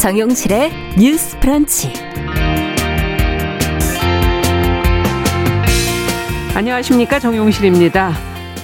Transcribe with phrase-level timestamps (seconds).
[0.00, 1.92] 정용실의 뉴스 프런치.
[6.54, 8.14] 안녕하십니까 정용실입니다.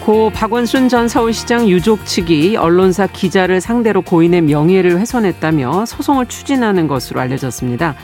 [0.02, 7.20] 고 박원순 전 서울시장 유족 측이 언론사 기자를 상대로 고인의 명예를 훼손했다며 소송을 추진하는 것으로
[7.20, 7.94] 알려졌습니다.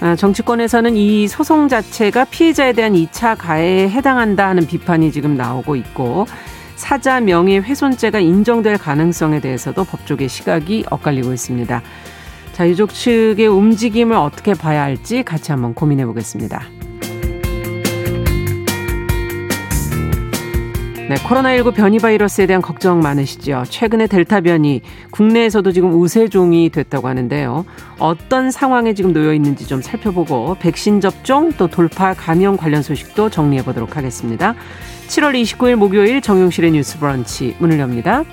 [0.00, 6.26] 아, 정치권에서는 이 소송 자체가 피해자에 대한 2차 가해에 해당한다 하는 비판이 지금 나오고 있고
[6.76, 11.82] 사자 명예훼손죄가 인정될 가능성에 대해서도 법조계 시각이 엇갈리고 있습니다.
[12.60, 16.60] 자, 유족 측의 움직임을 어떻게 봐야 할지 같이 한번 고민해 보겠습니다.
[21.08, 23.62] 네, 코로나19 변이 바이러스에 대한 걱정 많으시죠?
[23.66, 27.64] 최근에 델타 변이 국내에서도 지금 우세종이 됐다고 하는데요.
[27.98, 33.64] 어떤 상황에 지금 놓여 있는지 좀 살펴보고 백신 접종 또 돌파 감염 관련 소식도 정리해
[33.64, 34.54] 보도록 하겠습니다.
[35.08, 38.24] 7월 29일 목요일 정용실의 뉴스 브런치 문을 엽니다.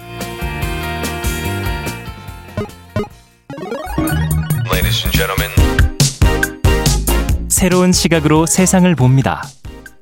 [7.58, 9.42] 새로운 시각으로 세상을 봅니다.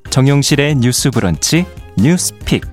[0.09, 1.66] 정용실의 뉴스 브런치
[1.98, 2.66] 뉴스픽.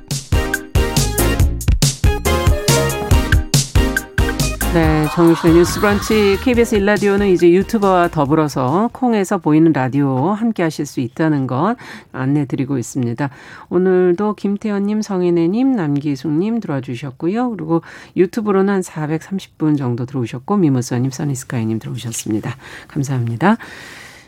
[4.74, 10.98] 네, 정용실의 뉴스 브런치 KBS 일라디오는 이제 유튜버와 더불어서 콩에서 보이는 라디오 함께 하실 수
[10.98, 11.76] 있다는 것
[12.10, 13.30] 안내 드리고 있습니다.
[13.68, 17.50] 오늘도 김태현 님, 성인애님, 남기숙 님 들어와 주셨고요.
[17.50, 17.82] 그리고
[18.16, 22.56] 유튜브로는 한 430분 정도 들어오셨고, 미무서님, 써니스카이 님 들어오셨습니다.
[22.88, 23.58] 감사합니다.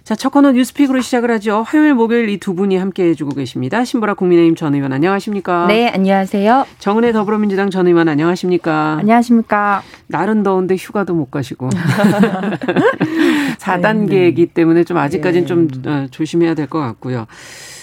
[0.05, 1.63] 자, 첫 코너 뉴스픽으로 시작을 하죠.
[1.67, 3.87] 화요일, 목요일 이 두 분이 함께 해주고 계십니다.
[3.87, 5.67] 신보라 국민의힘 전 의원 안녕하십니까?
[5.67, 6.67] 네, 안녕하세요.
[6.79, 8.99] 정은혜 더불어민주당 전 의원 안녕하십니까?
[9.01, 9.83] 안녕하십니까?
[10.09, 11.71] 날은 더운데 휴가도 못 가시고
[13.59, 17.27] 4단계이기 때문에 좀 아직까지는 좀 어, 조심해야 될 것 같고요.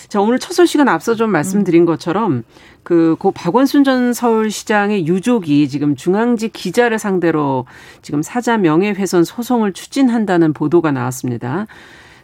[0.08, 2.44] 자, 오늘 첫 소식은 앞서 좀 말씀드린 것처럼
[2.84, 7.66] 그 고 박원순 전 서울시장의 유족이 지금 중앙지 기자를 상대로
[8.04, 11.66] 지금 사자 명예훼손 소송을 추진한다는 보도가 나왔습니다.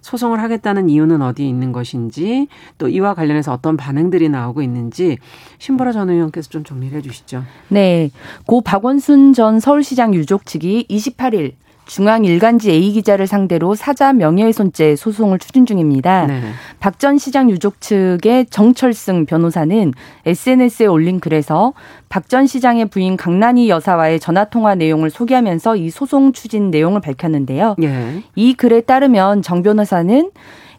[0.07, 2.47] 소송을 하겠다는 이유는 어디에 있는 것인지
[2.77, 5.17] 또 이와 관련해서 어떤 반응들이 나오고 있는지
[5.59, 7.43] 신보라 전 의원께서 좀 정리를 해 주시죠.
[7.67, 8.09] 네.
[8.45, 11.55] 고 박원순 전 서울시장 유족 측이 28일
[11.87, 16.27] 중앙 일간지 A 기자를 상대로 사자 명예훼손죄 소송을 추진 중입니다.
[16.27, 16.41] 네.
[16.79, 19.93] 박전 시장 유족 측의 정철승 변호사는
[20.25, 21.73] SNS에 올린 글에서
[22.09, 27.75] 박 전 시장의 부인 강난희 여사와의 전화 통화 내용을 소개하면서 이 소송 추진 내용을 밝혔는데요.
[27.77, 28.21] 네.
[28.35, 30.31] 이 글에 따르면 정 변호사는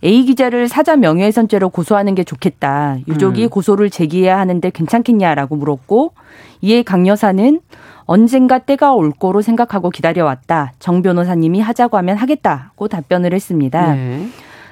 [0.05, 2.99] A 기자를 사자 명예훼손죄로 고소하는 게 좋겠다.
[3.09, 3.49] 유족이 음.
[3.49, 6.13] 고소를 제기해야 하는데 괜찮겠냐라고 물었고
[6.61, 7.61] 이에 강 여사는
[8.05, 10.73] 언젠가 때가 올 거로 생각하고 기다려왔다.
[10.79, 13.95] 정 변호사님이 하자고 하면 하겠다고 답변을 했습니다.
[13.95, 14.29] 네.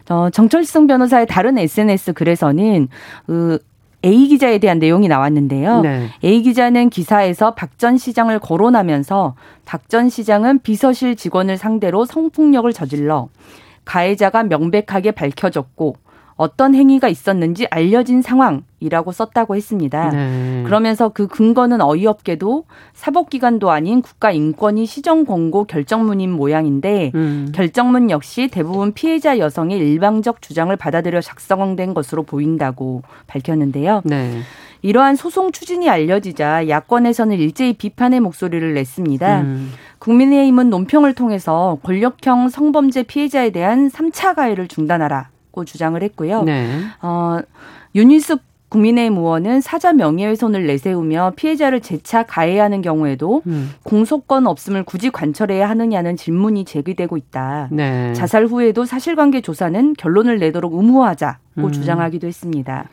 [0.09, 2.89] 어, 정철승 변호사의 다른 SNS 글에서는
[3.27, 3.59] 그
[4.05, 5.81] A 기자에 대한 내용이 나왔는데요.
[5.81, 6.09] 네.
[6.25, 13.29] A 기자는 기사에서 박 전 시장을 거론하면서 박 전 시장은 비서실 직원을 상대로 성폭력을 저질러
[13.87, 15.97] 가해자가 명백하게 밝혀졌고
[16.37, 20.11] 어떤 행위가 있었는지 알려진 상황이라고 썼다고 했습니다.
[20.11, 20.63] 네.
[20.67, 27.53] 그러면서 그 근거는 어이없게도 사법기관도 아닌 국가인권위 시정 권고 결정문인 모양인데 음.
[27.55, 34.03] 결정문 역시 대부분 피해자 여성의 일방적 주장을 받아들여 작성된 것으로 보인다고 밝혔는데요.
[34.05, 34.41] 네.
[34.83, 39.41] 이러한 소송 추진이 알려지자 야권에서는 일제히 비판의 목소리를 냈습니다.
[39.41, 39.73] 음.
[39.99, 45.31] 국민의힘은 논평을 통해서 권력형 성범죄 피해자에 대한 3차 가해를 중단하라.
[45.57, 46.43] 있다고 주장을 했고요.
[46.45, 46.69] 네.
[47.01, 47.39] 어,
[47.95, 53.71] 윤희숙 국민의힘 의원은 사자 명예훼손을 내세우며 피해자를 재차 가해하는 경우에도 음.
[53.85, 57.69] 공소권 없음을 굳이 관철해야 하느냐는 질문이 제기되고 있다.
[57.71, 58.13] 네.
[58.13, 61.73] 자살 후에도 사실관계 조사는 결론을 내도록 의무화하자고 음.
[61.73, 62.89] 주장하기도 했습니다.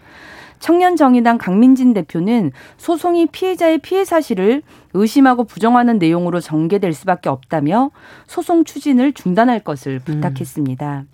[0.60, 4.62] 청년정의당 강민진 대표는 소송이 피해자의 피해 사실을
[4.94, 7.92] 의심하고 부정하는 내용으로 전개될 수밖에 없다며
[8.28, 10.00] 소송 추진을 중단할 것을 음.
[10.06, 11.00] 부탁했습니다.
[11.00, 11.08] 음.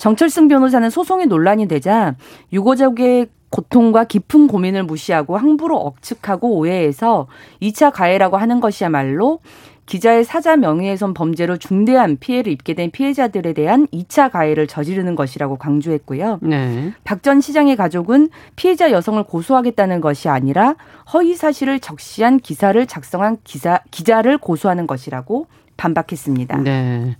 [0.00, 2.16] 정철승 변호사는 소송이 논란이 되자
[2.54, 7.26] 유고족의 고통과 깊은 고민을 무시하고 함부로 억측하고 오해해서
[7.60, 9.40] 2차 가해라고 하는 것이야말로
[9.84, 16.38] 기자의 사자 명예훼손 범죄로 중대한 피해를 입게 된 피해자들에 대한 2차 가해를 저지르는 것이라고 강조했고요.
[16.42, 16.94] 네.
[17.04, 20.76] 박전 시장의 가족은 피해자 여성을 고소하겠다는 것이 아니라
[21.12, 25.46] 허위 사실을 적시한 기사를 작성한 기사, 기자를 고소하는 것이라고
[25.76, 26.58] 반박했습니다.
[26.58, 27.16] 네.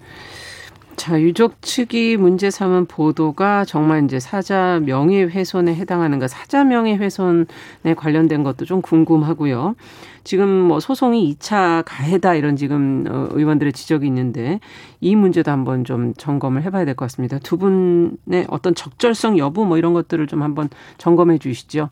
[0.96, 8.66] 자, 유족 측이 문제 삼은 보도가 정말 이제 사자 명예훼손에 해당하는가, 사자 명예훼손에 관련된 것도
[8.66, 9.76] 좀 궁금하고요.
[10.24, 14.60] 지금 뭐 소송이 2차 가해다 이런 지금 어, 의원들의 지적이 있는데
[15.00, 17.38] 이 문제도 한번 좀 점검을 해봐야 될 것 같습니다.
[17.38, 21.88] 두 분의 어떤 적절성 여부 뭐 이런 것들을 좀 한번 점검해 주시죠.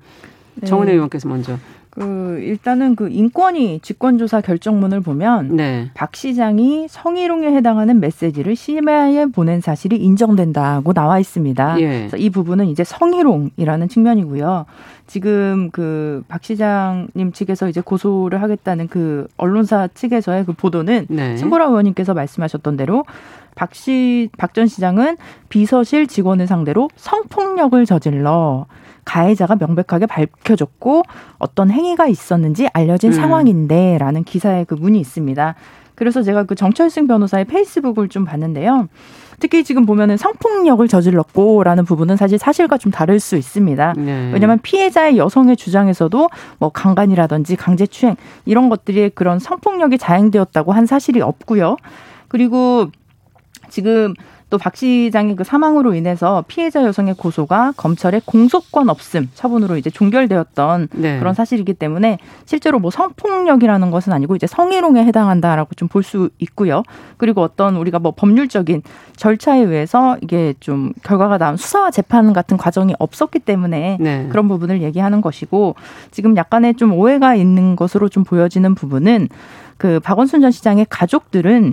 [0.57, 0.67] 네.
[0.67, 1.57] 정은혜 의원께서 먼저.
[1.99, 5.91] 그 일단은 그 인권위 직권조사 결정문을 보면 네.
[5.95, 11.81] 박 시장이 성희롱에 해당하는 메시지를 심야에 보낸 사실이 인정된다고 나와 있습니다.
[11.81, 11.87] 예.
[11.87, 14.67] 그래서 이 부분은 이제 성희롱이라는 측면이고요.
[15.07, 21.37] 지금 그 박 시장님 측에서 이제 고소를 하겠다는 그 언론사 측에서의 그 보도는 네.
[21.37, 23.05] 신보라 의원님께서 말씀하셨던 대로
[23.55, 25.17] 박씨 박전 시장은
[25.49, 28.67] 비서실 직원을 상대로 성폭력을 저질러
[29.09, 31.03] 가해자가 명백하게 밝혀졌고
[31.39, 33.15] 어떤 행위가 있었는지 알려진 음.
[33.15, 35.55] 상황인데라는 기사에 그 문이 있습니다.
[35.95, 38.89] 그래서 제가 그 정철승 변호사의 페이스북을 좀 봤는데요.
[39.41, 43.95] 특히 지금 보면은 성폭력을 저질렀고라는 부분은 사실 사실과 좀 다를 수 있습니다.
[43.97, 44.31] 네.
[44.33, 46.29] 왜냐하면 피해자의 여성의 주장에서도
[46.59, 51.77] 뭐 강간이라든지 강제추행 이런 것들이 그런 성폭력이 자행되었다고 한 사실이 없고요.
[52.29, 52.89] 그리고
[53.71, 54.15] 지금
[54.51, 60.89] 또 박 시장의 그 사망으로 인해서 피해자 여성의 고소가 검찰의 공소권 없음 처분으로 이제 종결되었던
[60.93, 61.19] 네.
[61.19, 66.83] 그런 사실이기 때문에 실제로 뭐 성폭력이라는 것은 아니고 이제 성희롱에 해당한다라고 좀 볼 수 있고요.
[67.17, 68.83] 그리고 어떤 우리가 뭐 법률적인
[69.17, 74.27] 절차에 의해서 이게 좀 결과가 나온 수사와 재판 같은 과정이 없었기 때문에 네.
[74.31, 75.75] 그런 부분을 얘기하는 것이고
[76.11, 79.29] 지금 약간의 좀 오해가 있는 것으로 좀 보여지는 부분은
[79.77, 81.73] 그 박원순 전 시장의 가족들은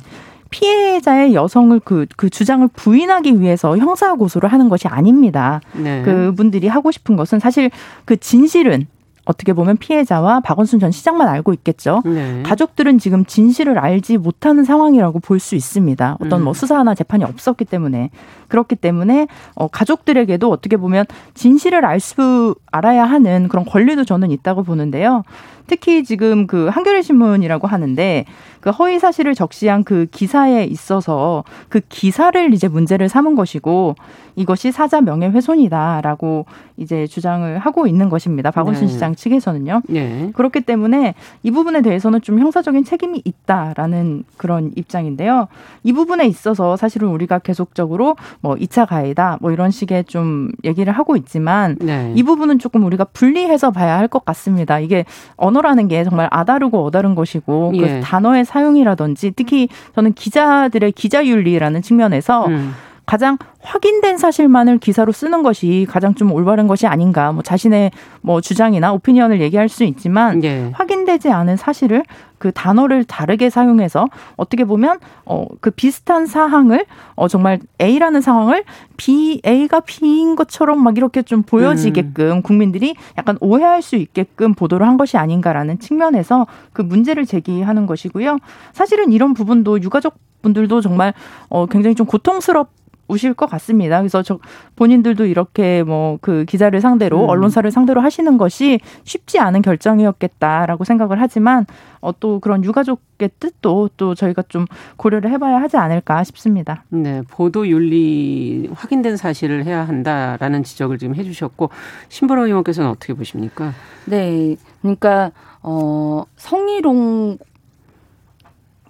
[0.50, 5.62] 피해자의 여성을 그, 그 주장을 부인하기 위해서 형사 고소를 하는 것이 아닙니다.
[5.74, 6.01] 네.
[6.03, 7.69] 그분들이 하고 싶은 것은 사실
[8.06, 8.88] 그 진실은
[9.27, 12.03] 어떻게 보면 피해자와 박원순 전 시장만 알고 있겠죠.
[12.06, 12.44] 네.
[12.45, 16.18] 가족들은 지금 진실을 알지 못하는 상황이라고 볼 수 있습니다.
[16.19, 16.53] 어떤 뭐 음.
[16.53, 18.12] 수사나 재판이 없었기 때문에
[18.50, 24.62] 그렇기 때문에 어, 가족들에게도 어떻게 보면 진실을 알 수 알아야 하는 그런 권리도 저는 있다고
[24.62, 25.24] 보는데요.
[25.67, 28.25] 특히 지금 그 한겨레 신문이라고 하는데
[28.62, 33.95] 그 허위 사실을 적시한 그 기사에 있어서 그 기사를 이제 문제를 삼은 것이고
[34.35, 36.45] 이것이 사자 명예훼손이다라고
[36.77, 38.51] 이제 주장을 하고 있는 것입니다.
[38.51, 38.94] 박원순 네.
[38.94, 39.81] 시장 측에서는요.
[39.88, 40.31] 네.
[40.33, 41.13] 그렇기 때문에
[41.44, 45.47] 이 부분에 대해서는 좀 형사적인 책임이 있다라는 그런 입장인데요.
[45.83, 51.15] 이 부분에 있어서 사실은 우리가 계속적으로 뭐 2차 가해다 뭐 이런 식의 좀 얘기를 하고
[51.15, 52.11] 있지만 네.
[52.15, 54.79] 이 부분은 조금 우리가 분리해서 봐야 할 것 같습니다.
[54.79, 55.03] 이게
[55.35, 57.81] 언 어라는 게 정말 아다르고 어다른 것이고 그 예.
[57.81, 62.74] 그 단어의 사용이라든지 특히 저는 기자들의 기자윤리라는 측면에서 음.
[63.06, 67.31] 가장 확인된 사실만을 기사로 쓰는 것이 가장 좀 올바른 것이 아닌가.
[67.31, 67.92] 뭐 자신의
[68.22, 70.72] 뭐 주장이나 오피니언을 얘기할 수 있지만 예.
[70.74, 72.04] 확인되지 않은 사실을
[72.38, 76.86] 그 단어를 다르게 사용해서 어떻게 보면 어 그 비슷한 사항을
[77.16, 78.63] 어 정말 A라는 상황을
[78.98, 82.42] B A가 B인 것처럼 막 이렇게 좀 보여지게끔 음.
[82.42, 88.38] 국민들이 약간 오해할 수 있게끔 보도를 한 것이 아닌가라는 측면에서 그 문제를 제기하는 것이고요.
[88.74, 91.13] 사실은 이런 부분도 유가족 분들도 정말
[91.50, 92.69] 어 굉장히 좀 고통스럽
[93.07, 94.00] 우실 것 같습니다.
[94.00, 94.40] 그래서 저
[94.75, 97.30] 본인들도 이렇게 뭐 그 기자를 상대로 음.
[97.30, 101.66] 언론사를 상대로 하시는 것이 쉽지 않은 결정이었겠다라고 생각을 하지만
[102.02, 104.66] 어, 또 그런 유가족의 뜻도 또 저희가 좀
[104.98, 106.84] 고려를 해봐야 하지 않을까 싶습니다.
[106.90, 111.69] 네, 보도 윤리 확인된 사실을 해야 한다라는 지적을 지금 해주셨고
[112.10, 113.74] 신보라 의원께서는 어떻게 보십니까?
[114.06, 115.31] 네, 그러니까
[115.62, 117.38] 어 성희롱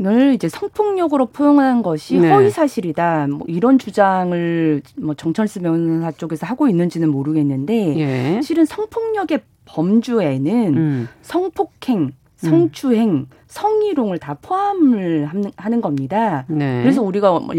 [0.03, 2.30] 을 이제 성폭력으로 포용한 것이 네.
[2.30, 3.27] 허위 사실이다.
[3.27, 8.42] 뭐 이런 주장을 뭐 정철수 변호사 쪽에서 하고 있는지는 모르겠는데 예.
[8.42, 11.07] 실은 성폭력의 범주에는 음.
[11.21, 13.28] 성폭행, 성추행, 음.
[13.47, 16.44] 성희롱을 다 포함을 하는 겁니다.
[16.49, 16.81] 네.
[16.81, 17.56] 그래서 우리가 뭐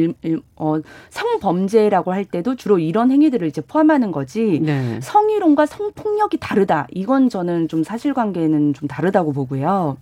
[0.56, 0.76] 어,
[1.08, 4.60] 성범죄라고 할 때도 주로 이런 행위들을 이제 포함하는 거지.
[4.62, 4.98] 네.
[5.00, 6.86] 성희롱과 성폭력이 다르다.
[6.90, 9.96] 이건 저는 좀 사실관계는 좀 다르다고 보고요.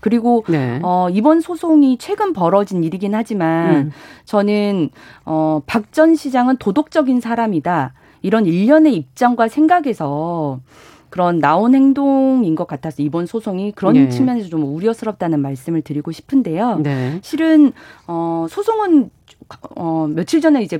[0.00, 0.80] 그리고 네.
[0.82, 3.90] 어 이번 소송이 최근 벌어진 일이긴 하지만 음.
[4.24, 4.90] 저는
[5.24, 7.94] 어 박 전 시장은 도덕적인 사람이다.
[8.22, 10.60] 이런 일련의 입장과 생각에서
[11.08, 14.08] 그런 나온 행동인 것 같아서 이번 소송이 그런 네.
[14.08, 16.78] 측면에서 좀 우려스럽다는 말씀을 드리고 싶은데요.
[16.78, 17.18] 네.
[17.22, 17.72] 실은
[18.06, 19.10] 어 소송은
[19.76, 20.78] 어 며칠 전에 이제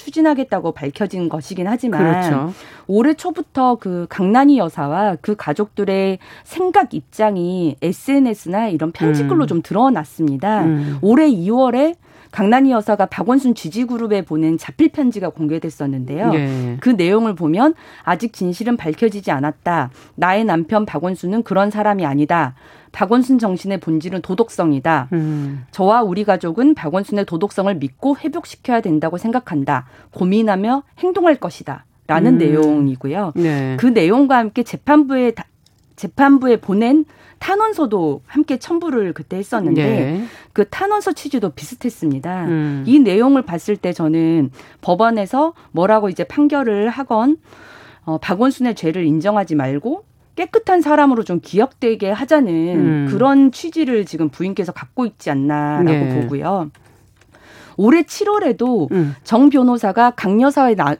[0.00, 2.54] 추진하겠다고 밝혀진 것이긴 하지만 그렇죠.
[2.86, 9.46] 올해 초부터 그 강난이 여사와 그 가족들의 생각 입장이 SNS나 이런 편집글로 음.
[9.46, 10.64] 좀 드러났습니다.
[10.64, 10.98] 음.
[11.02, 11.96] 올해 2월에
[12.30, 16.32] 강난이 여사가 박원순 지지그룹에 보낸 자필 편지가 공개됐었는데요.
[16.34, 16.76] 예.
[16.80, 19.90] 그 내용을 보면 아직 진실은 밝혀지지 않았다.
[20.14, 22.54] 나의 남편 박원순은 그런 사람이 아니다.
[22.92, 25.08] 박원순 정신의 본질은 도덕성이다.
[25.12, 25.64] 음.
[25.70, 29.86] 저와 우리 가족은 박원순의 도덕성을 믿고 회복시켜야 된다고 생각한다.
[30.12, 31.84] 고민하며 행동할 것이다.
[32.06, 32.38] 라는 음.
[32.38, 33.32] 내용이고요.
[33.36, 33.76] 네.
[33.78, 35.32] 그 내용과 함께 재판부에
[35.94, 37.04] 재판부에 보낸
[37.40, 40.24] 탄원서도 함께 첨부를 그때 했었는데 네.
[40.52, 42.44] 그 탄원서 취지도 비슷했습니다.
[42.44, 42.84] 음.
[42.86, 44.50] 이 내용을 봤을 때 저는
[44.82, 47.38] 법원에서 뭐라고 이제 판결을 하건
[48.04, 50.04] 어, 박원순의 죄를 인정하지 말고
[50.36, 53.08] 깨끗한 사람으로 좀 기억되게 하자는 음.
[53.10, 56.20] 그런 취지를 지금 부인께서 갖고 있지 않나라고 네.
[56.20, 56.70] 보고요.
[57.76, 59.16] 올해 7월에도 음.
[59.24, 60.96] 정 변호사가 강 여사의 나,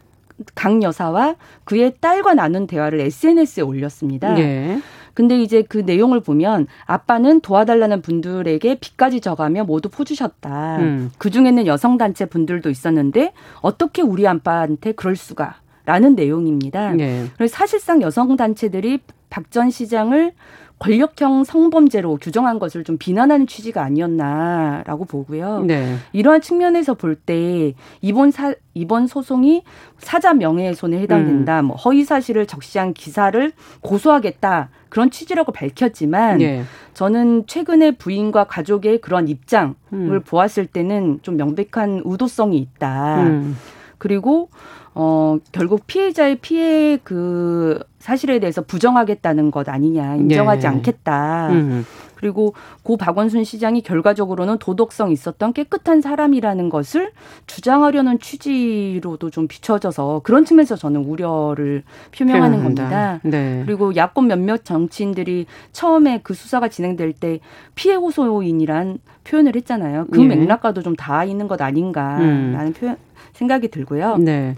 [0.55, 4.33] 강 여사와 그의 딸과 나눈 대화를 SNS에 올렸습니다.
[4.33, 4.81] 네.
[5.15, 10.77] 근데 이제 그 내용을 보면 아빠는 도와달라는 분들에게 빚까지 져가며 모두 퍼주셨다.
[10.79, 11.11] 음.
[11.19, 15.57] 그 중에는 여성 단체 분들도 있었는데 어떻게 우리 아빠한테 그럴 수가?
[15.87, 16.93] 라는 내용입니다.
[16.93, 17.27] 네.
[17.37, 19.01] 그래서 사실상 여성 단체들이
[19.31, 20.33] 박 전 시장을
[20.81, 25.63] 권력형 성범죄로 규정한 것을 좀 비난하는 취지가 아니었나라고 보고요.
[25.67, 25.97] 네.
[26.13, 29.63] 이러한 측면에서 볼 때 이번 사 이번 소송이
[29.99, 31.61] 사자 명예훼손에 해당된다.
[31.61, 31.67] 음.
[31.67, 34.71] 뭐 허위 사실을 적시한 기사를 고소하겠다.
[34.89, 36.65] 그런 취지라고 밝혔지만 네.
[36.95, 40.23] 저는 최근에 부인과 가족의 그런 입장을 음.
[40.27, 43.23] 보았을 때는 좀 명백한 의도성이 있다.
[43.25, 43.57] 음.
[43.99, 44.49] 그리고
[44.95, 50.69] 어, 결국 피해자의 피해 그 사실에 대해서 부정하겠다는 것 아니냐, 인정하지 네.
[50.69, 51.49] 않겠다.
[51.51, 51.85] 음.
[52.17, 57.13] 그리고 고 박원순 시장이 결과적으로는 도덕성 있었던 깨끗한 사람이라는 것을
[57.47, 61.83] 주장하려는 취지로도 좀 비춰져서 그런 측면에서 저는 우려를
[62.13, 62.83] 표명하는 표현한다.
[62.83, 63.21] 겁니다.
[63.23, 63.63] 네.
[63.65, 67.41] 그리고 야권 몇몇 정치인들이 처음에 그 수사가 진행될 때
[67.75, 70.07] 피해 호소인이란 표현을 했잖아요.
[70.11, 70.37] 그 네.
[70.37, 72.75] 맥락과도 좀 닿아 있는 것 아닌가라는 음.
[72.79, 72.97] 표현
[73.33, 74.19] 생각이 들고요.
[74.19, 74.57] 네.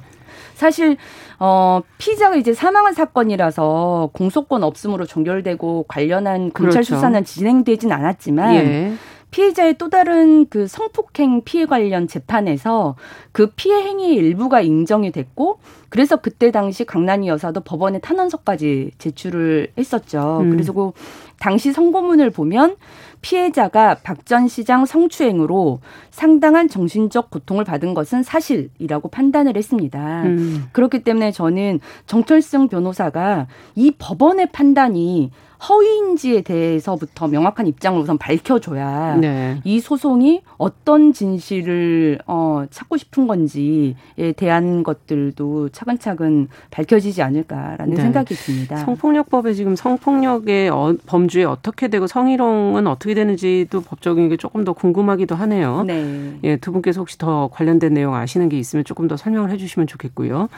[0.63, 0.97] 사실
[1.41, 6.95] 어 피자가 이제 사망한 사건이라서 공소권 없음으로 종결되고 관련한 검찰 그렇죠.
[6.95, 8.93] 수사는 진행되진 않았지만 예.
[9.33, 12.95] 피해자의 또 다른 그 성폭행 피해 관련 재판에서
[13.33, 20.41] 그 피해 행위의 일부가 인정이 됐고 그래서 그때 당시 강난이 여사도 법원에 탄원서까지 제출을 했었죠.
[20.43, 20.51] 음.
[20.51, 20.93] 그래서 그
[21.41, 22.77] 당시 선고문을 보면
[23.23, 30.23] 피해자가 박 전 시장 성추행으로 상당한 정신적 고통을 받은 것은 사실이라고 판단을 했습니다.
[30.23, 30.69] 음.
[30.73, 35.31] 그렇기 때문에 저는 정철승 변호사가 이 법원의 판단이
[35.69, 39.61] 허위인지에 대해서부터 명확한 입장을 우선 밝혀줘야 네.
[39.65, 43.95] 이 소송이 어떤 진실을 어, 찾고 싶은 건지에
[44.37, 48.03] 대한 것들도 차근차근 밝혀지지 않을까라는 네.
[48.03, 48.77] 생각이 듭니다.
[48.77, 55.35] 성폭력법에 지금 성폭력의 어, 범주에 어떻게 되고 성희롱은 어떻게 되는지도 법적인 게 조금 더 궁금하기도
[55.35, 55.85] 하네요.
[55.85, 56.39] 네.
[56.45, 60.49] 예, 두 분께서 혹시 더 관련된 내용 아시는 게 있으면 조금 더 설명을 해주시면 좋겠고요.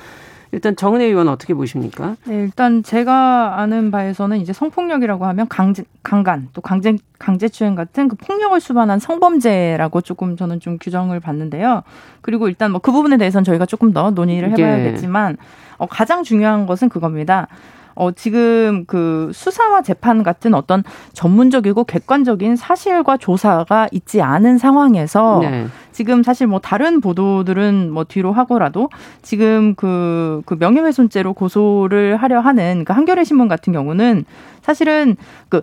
[0.54, 2.16] 일단 정은혜 의원 어떻게 보십니까?
[2.24, 8.16] 네, 일단 제가 아는 바에서는 이제 성폭력이라고 하면 강제, 강간 또 강제 강제추행 같은 그
[8.16, 11.82] 폭력을 수반한 성범죄라고 조금 저는 좀 규정을 받는데요.
[12.20, 15.44] 그리고 일단 뭐 그 부분에 대해서는 저희가 조금 더 논의를 해봐야겠지만 예.
[15.78, 17.48] 어, 가장 중요한 것은 그겁니다.
[17.94, 20.82] 어, 지금 그 수사와 재판 같은 어떤
[21.12, 25.66] 전문적이고 객관적인 사실과 조사가 있지 않은 상황에서 네.
[25.92, 28.90] 지금 사실 뭐 다른 보도들은 뭐 뒤로 하고라도
[29.22, 34.24] 지금 그, 그 명예훼손죄로 고소를 하려 하는 그 한겨레 신문 같은 경우는
[34.62, 35.16] 사실은
[35.48, 35.62] 그,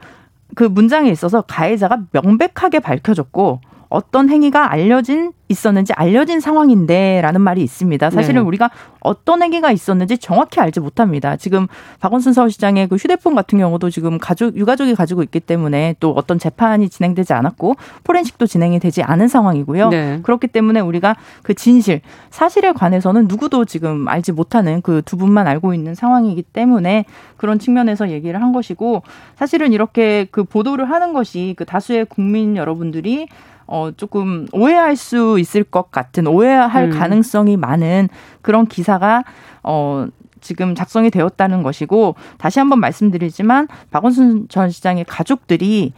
[0.56, 3.62] 그 문장에 있어서 가해자가 명백하게 밝혀졌고
[3.92, 8.10] 어떤 행위가 알려진 있었는지 알려진 상황인데라는 말이 있습니다.
[8.10, 8.48] 사실은 네.
[8.48, 8.72] 우리가
[9.02, 11.36] 어떤 행위가 있었는지 정확히 알지 못합니다.
[11.36, 11.68] 지금
[12.00, 16.88] 박원순 서울시장의 그 휴대폰 같은 경우도 지금 가족 유가족이 가지고 있기 때문에 또 어떤 재판이
[16.88, 19.90] 진행되지 않았고 포렌식도 진행이 되지 않은 상황이고요.
[19.90, 20.20] 네.
[20.24, 25.74] 그렇기 때문에 우리가 그 진실 사실에 관해서는 누구도 지금 알지 못하는 그 두 분만 알고
[25.74, 27.04] 있는 상황이기 때문에
[27.36, 29.04] 그런 측면에서 얘기를 한 것이고
[29.36, 33.28] 사실은 이렇게 그 보도를 하는 것이 그 다수의 국민 여러분들이
[33.72, 37.00] 어, 조금 오해할 수 있을 것 같은 오해할 음.
[37.00, 38.10] 가능성이 많은
[38.42, 39.24] 그런 기사가
[39.64, 40.08] 어,
[40.42, 45.94] 지금 작성이 되었다는 것이고 다시 한번 말씀드리지만 박원순 전 시장의 가족들이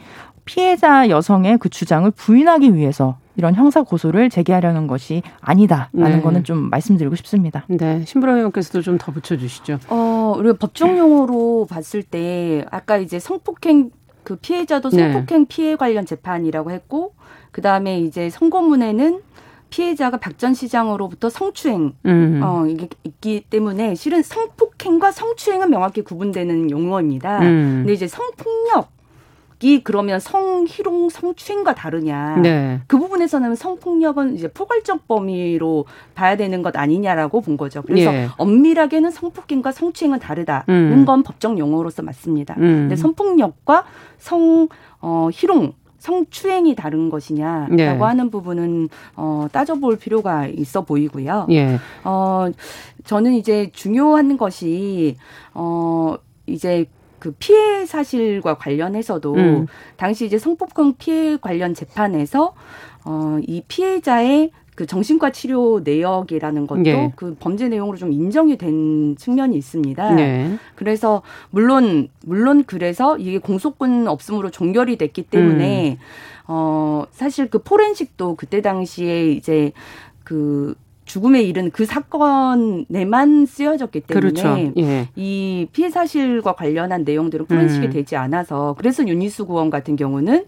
[0.45, 6.21] 피해자 여성의 그 주장을 부인하기 위해서 이런 형사 고소를 제기하려는 것이 아니다라는 네.
[6.21, 7.65] 거는 좀 말씀드리고 싶습니다.
[7.69, 9.79] 네, 신부라 의원께서도 좀 더 붙여주시죠.
[9.89, 13.89] 어, 우리가 법정 용어로 봤을 때 아까 이제 성폭행
[14.23, 15.11] 그 피해자도 네.
[15.11, 15.45] 성폭행 네.
[15.47, 17.13] 피해 관련 재판이라고 했고
[17.53, 19.21] 그 다음에 이제 선고문에는
[19.69, 22.41] 피해자가 박 전 시장으로부터 성추행 음.
[22.43, 27.39] 어 이게 있기 때문에 실은 성폭행과 성추행은 명확히 구분되는 용어입니다.
[27.39, 27.79] 음.
[27.81, 28.91] 근데 이제 성폭력
[29.61, 32.35] 이 그러면 성희롱, 성추행과 다르냐?
[32.41, 32.81] 네.
[32.85, 37.81] 그 부분에서는 성폭력은 이제 포괄적 범위로 봐야 되는 것 아니냐라고 본 거죠.
[37.81, 38.27] 그래서 예.
[38.35, 41.05] 엄밀하게는 성폭행과 성추행은 다르다는 음.
[41.05, 42.55] 건 법정 용어로서 맞습니다.
[42.57, 42.61] 음.
[42.89, 43.85] 근데 성폭력과
[44.17, 44.67] 성
[44.99, 45.71] 어, 희롱
[46.03, 47.87] 성추행이 다른 것이냐라고 네.
[47.87, 51.47] 하는 부분은 어 따져볼 필요가 있어 보이고요.
[51.51, 51.79] 예.
[52.03, 52.47] 어
[53.05, 55.15] 저는 이제 중요한 것이
[55.53, 56.87] 어 이제
[57.19, 59.67] 그 피해 사실과 관련해서도 음.
[59.95, 62.53] 당시 이제 성폭행 피해 관련 재판에서
[63.05, 67.13] 어 이 피해자의 그 정신과 치료 내역이라는 것도 네.
[67.15, 70.15] 그 범죄 내용으로 좀 인정이 된 측면이 있습니다.
[70.15, 70.57] 네.
[70.75, 75.97] 그래서 물론 물론 그래서 이게 공소권 없음으로 종결이 됐기 때문에 음.
[76.47, 79.71] 어 사실 그 포렌식도 그때 당시에 이제
[80.23, 80.75] 그
[81.05, 84.71] 죽음에 이른 그 사건에만 쓰여졌기 때문에 그렇죠.
[84.77, 85.09] 예.
[85.15, 87.91] 이 피해 사실과 관련한 내용들은 포렌식이 음.
[87.91, 90.45] 되지 않아서 그래서 윤희수 구원 같은 경우는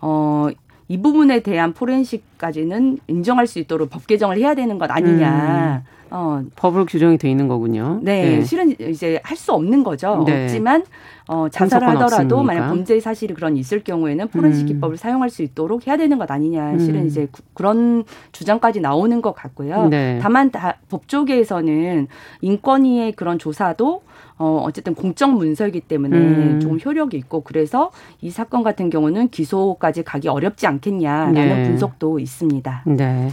[0.00, 0.48] 어
[0.88, 5.82] 이 부분에 대한 포렌식까지는 인정할 수 있도록 법 개정을 해야 되는 것 아니냐.
[5.84, 5.98] 음.
[6.10, 6.42] 어.
[6.56, 8.00] 법으로 규정이 돼 있는 거군요.
[8.02, 8.42] 네, 네.
[8.42, 10.24] 실은 이제 할 수 없는 거죠.
[10.26, 10.44] 네.
[10.44, 10.84] 없지만
[11.26, 12.42] 어, 자살을 하더라도 없으니까.
[12.42, 14.66] 만약 범죄 사실이 그런 있을 경우에는 포렌식 음.
[14.66, 16.78] 기법을 사용할 수 있도록 해야 되는 것 아니냐.
[16.78, 17.06] 실은 음.
[17.06, 19.88] 이제 구, 그런 주장까지 나오는 것 같고요.
[19.88, 20.18] 네.
[20.22, 22.08] 다만 다, 법조계에서는
[22.40, 24.02] 인권위의 그런 조사도
[24.38, 26.60] 어, 어쨌든 공적 문서이기 때문에 음.
[26.60, 27.90] 좀 효력이 있고 그래서
[28.20, 31.62] 이 사건 같은 경우는 기소까지 가기 어렵지 않겠냐라는 네.
[31.64, 32.82] 분석도 있습니다.
[32.86, 33.32] 네.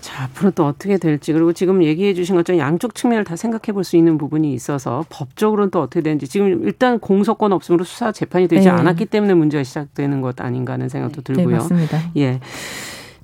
[0.00, 3.84] 자, 앞으로 또 어떻게 될지 그리고 지금 얘기해 주신 것처럼 양쪽 측면을 다 생각해 볼
[3.84, 8.64] 수 있는 부분이 있어서 법적으로는 또 어떻게 되는지 지금 일단 공소권 없음으로 수사 재판이 되지
[8.64, 8.70] 네.
[8.70, 11.56] 않았기 때문에 문제가 시작되는 것 아닌가 하는 생각도 네, 들고요.
[11.56, 11.98] 네, 맞습니다.
[12.16, 12.40] 예.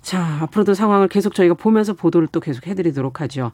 [0.02, 3.52] 자, 앞으로도 상황을 계속 저희가 보면서 보도를 또 계속 해 드리도록 하죠.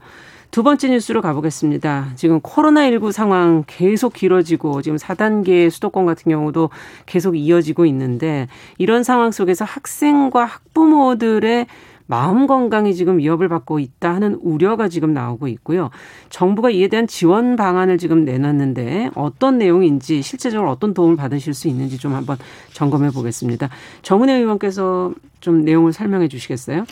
[0.53, 2.11] 두 번째 뉴스로 가보겠습니다.
[2.15, 6.69] 지금 코로나19 상황 계속 길어지고 지금 4단계 수도권 같은 경우도
[7.07, 11.67] 계속 이어지고 있는데 이런 상황 속에서 학생과 학부모들의
[12.05, 15.89] 마음 건강이 지금 위협을 받고 있다 하는 우려가 지금 나오고 있고요.
[16.29, 21.97] 정부가 이에 대한 지원 방안을 지금 내놨는데 어떤 내용인지 실제적으로 어떤 도움을 받으실 수 있는지
[21.97, 22.37] 좀 한번
[22.75, 23.71] 점검해 보겠습니다.
[24.03, 26.85] 정은혜 의원께서 좀 내용을 설명해 주시겠어요?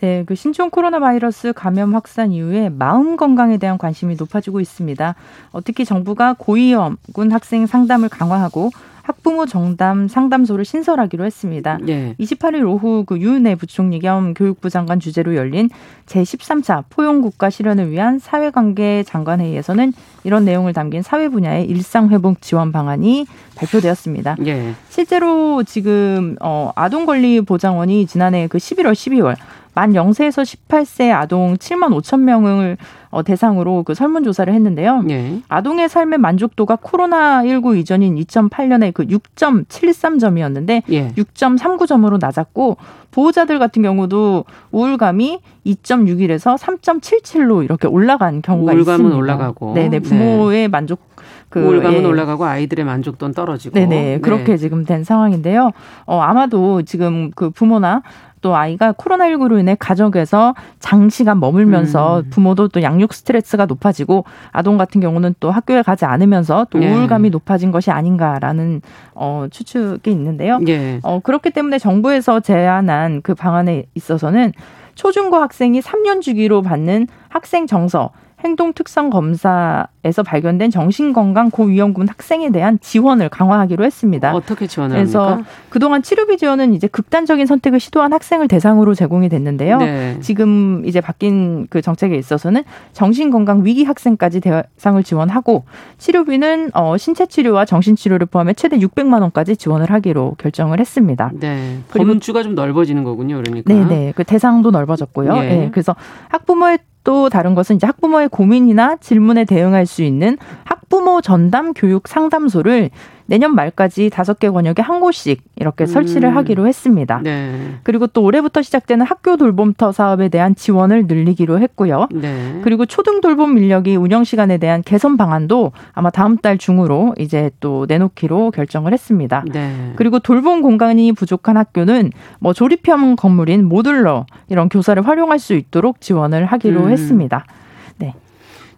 [0.00, 5.14] 네, 그 신종 코로나 바이러스 감염 확산 이후에 마음 건강에 대한 관심이 높아지고 있습니다.
[5.52, 8.70] 어, 특히 정부가 고위험군 학생 상담을 강화하고
[9.08, 11.78] 학부모 정담 상담소를 신설하기로 했습니다.
[11.80, 12.14] 네.
[12.20, 15.70] 28일 오후 그 유은혜 부총리 겸 교육부 장관 주재로 열린
[16.04, 24.36] 제13차 포용국가 실현을 위한 사회관계 장관회의에서는 이런 내용을 담긴 사회 분야의 일상회복 지원 방안이 발표되었습니다.
[24.40, 24.74] 네.
[24.90, 29.36] 실제로 지금 어 아동 권리 보장원이 지난해 그 11월 12월
[29.78, 32.76] 만 0세에서 18세 아동 7만 5천 명을
[33.10, 35.04] 어, 대상으로 그 설문조사를 했는데요.
[35.08, 35.40] 예.
[35.46, 41.12] 아동의 삶의 만족도가 코로나19 이전인 2008년에 그 6.73점이었는데 예.
[41.12, 42.76] 6.39점으로 낮았고
[43.12, 49.16] 보호자들 같은 경우도 우울감이 2.61에서 3.77로 이렇게 올라간 경우가 우울감은 있습니다.
[49.16, 49.74] 올라가고.
[49.74, 50.68] 네네 부모의 네.
[50.68, 51.00] 만족
[51.48, 52.04] 그 우울감은 예.
[52.04, 53.74] 올라가고 아이들의 만족도는 떨어지고.
[53.74, 54.20] 네네 네.
[54.20, 55.70] 그렇게 지금 된 상황인데요.
[56.04, 58.02] 어 아마도 지금 그 부모나
[58.40, 62.30] 또 아이가 코로나19로 인해 가족에서 장시간 머물면서 음.
[62.30, 66.92] 부모도 또 양육 스트레스가 높아지고 아동 같은 경우는 또 학교에 가지 않으면서 또 예.
[66.92, 68.82] 우울감이 높아진 것이 아닌가라는
[69.14, 70.60] 어 추측이 있는데요.
[70.68, 71.00] 예.
[71.02, 74.52] 어 그렇기 때문에 정부에서 제안한 그 방안에 있어서는
[74.94, 78.10] 초중고 학생이 3년 주기로 받는 학생 정서
[78.44, 84.32] 행동 특성 검사에서 발견된 정신건강 고위험군 학생에 대한 지원을 강화하기로 했습니다.
[84.32, 85.50] 어떻게 지원을 그래서 합니까?
[85.70, 89.78] 그동안 치료비 지원은 이제 극단적인 선택을 시도한 학생을 대상으로 제공이 됐는데요.
[89.78, 90.16] 네.
[90.20, 95.64] 지금 이제 바뀐 그 정책에 있어서는 정신건강 위기 학생까지 대상을 지원하고
[95.98, 101.32] 치료비는 어 신체 치료와 정신 치료를 포함해 최대 600만 원까지 지원을 하기로 결정을 했습니다.
[101.34, 101.78] 네.
[101.88, 103.42] 범주가 좀 넓어지는 거군요.
[103.42, 103.72] 그러니까.
[103.72, 104.12] 네, 네.
[104.14, 105.36] 그 대상도 넓어졌고요.
[105.38, 105.40] 예.
[105.40, 105.68] 네.
[105.72, 105.96] 그래서
[106.28, 112.90] 학부모의 또 다른 것은 이제 학부모의 고민이나 질문에 대응할 수 있는 학부모 전담 교육 상담소를
[113.28, 116.36] 내년 말까지 다섯 개 권역에 한 곳씩 이렇게 설치를 음.
[116.38, 117.20] 하기로 했습니다.
[117.22, 117.74] 네.
[117.82, 122.08] 그리고 또 올해부터 시작되는 학교 돌봄터 사업에 대한 지원을 늘리기로 했고요.
[122.10, 122.60] 네.
[122.64, 127.84] 그리고 초등 돌봄 인력이 운영 시간에 대한 개선 방안도 아마 다음 달 중으로 이제 또
[127.86, 129.44] 내놓기로 결정을 했습니다.
[129.52, 129.92] 네.
[129.96, 132.10] 그리고 돌봄 공간이 부족한 학교는
[132.40, 136.90] 뭐 조립형 건물인 모듈러 이런 교사를 활용할 수 있도록 지원을 하기로 음.
[136.90, 137.44] 했습니다.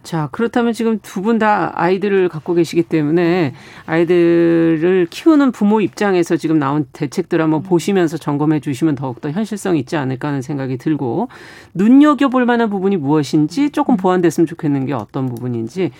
[0.03, 3.53] 자, 그렇다면 지금 두 분 다 아이들을 갖고 계시기 때문에
[3.85, 10.29] 아이들을 키우는 부모 입장에서 지금 나온 대책들 한번 보시면서 점검해 주시면 더욱더 현실성 있지 않을까
[10.29, 11.29] 하는 생각이 들고
[11.75, 15.91] 눈여겨볼 만한 부분이 무엇인지 조금 보완됐으면 좋겠는 게 어떤 부분인지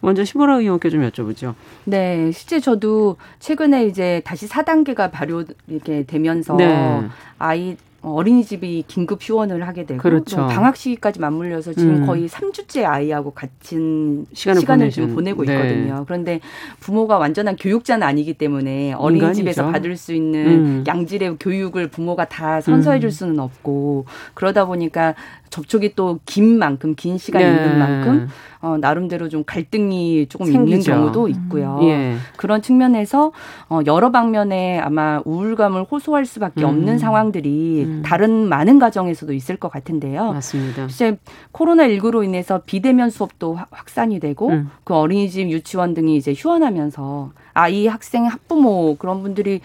[0.00, 1.54] 먼저 심보라 의원께 좀 여쭤보죠.
[1.84, 7.02] 네, 실제 저도 최근에 이제 다시 4단계가 발효 이렇게 되면서 네.
[7.38, 10.36] 아이 어린이집이 긴급 휴원을 하게 되고 그렇죠.
[10.46, 12.06] 방학 시기까지 맞물려서 지금 음.
[12.06, 15.52] 거의 3주째 아이하고 같은 시간을, 시간을 지금 보내고 네.
[15.52, 16.04] 있거든요.
[16.06, 16.40] 그런데
[16.80, 19.72] 부모가 완전한 교육자는 아니기 때문에 어린이집에서 인간이죠.
[19.72, 20.84] 받을 수 있는 음.
[20.86, 23.10] 양질의 교육을 부모가 다 선서해 줄 음.
[23.10, 25.14] 수는 없고 그러다 보니까
[25.50, 27.50] 접촉이 또 긴 만큼 긴 시간이 네.
[27.50, 28.28] 있는 만큼
[28.62, 30.70] 어, 나름대로 좀 갈등이 조금 생기죠.
[30.70, 31.78] 있는 경우도 있고요.
[31.80, 31.88] 음.
[31.88, 32.16] 예.
[32.36, 33.32] 그런 측면에서
[33.68, 36.68] 어, 여러 방면에 아마 우울감을 호소할 수밖에 음.
[36.68, 38.02] 없는 상황들이 음.
[38.04, 40.32] 다른 많은 가정에서도 있을 것 같은데요.
[40.32, 40.84] 맞습니다.
[40.84, 41.16] 이제
[41.52, 44.70] 코로나 19로 인해서 비대면 수업도 확산이 되고 음.
[44.84, 49.60] 그 어린이집, 유치원 등이 이제 휴원하면서 아이, 학생, 학부모 그런 분들이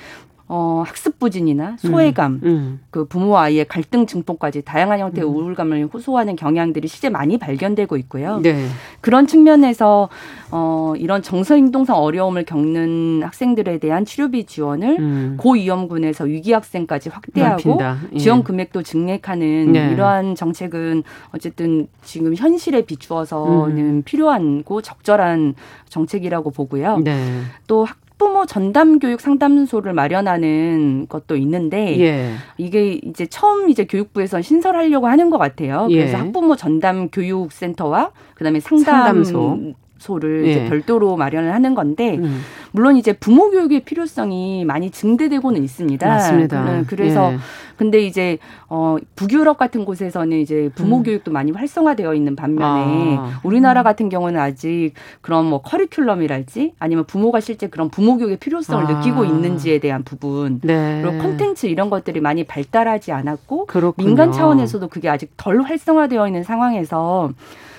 [0.48, 2.80] 어, 학습 부진이나 소외감, 음, 음.
[2.92, 5.34] 그 부모와 아이의 갈등 증폭까지 다양한 형태의 음.
[5.34, 8.40] 우울감을 호소하는 경향들이 실제 많이 발견되고 있고요.
[8.42, 8.68] 네.
[9.02, 10.08] 그런 측면에서
[10.52, 15.38] 어, 이런 정서 행동상 어려움을 겪는 학생들에 대한 치료비 지원을 음.
[15.40, 17.80] 고위험군에서 위기 학생까지 확대하고
[18.14, 18.18] 예.
[18.18, 19.92] 지원 금액도 증액하는 네.
[19.92, 21.02] 이러한 정책은
[21.34, 24.02] 어쨌든 지금 현실에 비추어서는 음.
[24.06, 25.56] 필요한 고 적절한
[25.90, 27.00] 정책이라고 보고요.
[27.00, 27.42] 네.
[27.66, 32.32] 또 학, 학부모 전담 교육 상담소를 마련하는 것도 있는데 예.
[32.58, 35.88] 이게 이제 처음 이제 교육부에서 신설하려고 하는 것 같아요.
[35.90, 36.22] 그래서 예.
[36.22, 39.74] 학부모 전담 교육 센터와 그다음에 상담 상담소.
[39.98, 40.52] 소를 예.
[40.52, 42.42] 이제 별도로 마련을 하는 건데 음.
[42.72, 46.08] 물론 이제 부모 교육의 필요성이 많이 증대되고는 있습니다.
[46.08, 46.84] 맞습니다.
[46.88, 47.38] 그래서 예.
[47.78, 51.04] 근데 이제 어 북유럽 같은 곳에서는 이제 부모 음.
[51.04, 53.40] 교육도 많이 활성화되어 있는 반면에 아.
[53.44, 58.98] 우리나라 같은 경우는 아직 그런 뭐 커리큘럼이랄지 아니면 부모가 실제 그런 부모 교육의 필요성을 아.
[58.98, 61.02] 느끼고 있는지에 대한 부분 네.
[61.04, 64.08] 그리고 콘텐츠 이런 것들이 많이 발달하지 않았고 그렇군요.
[64.08, 67.32] 민간 차원에서도 그게 아직 덜 활성화되어 있는 상황에서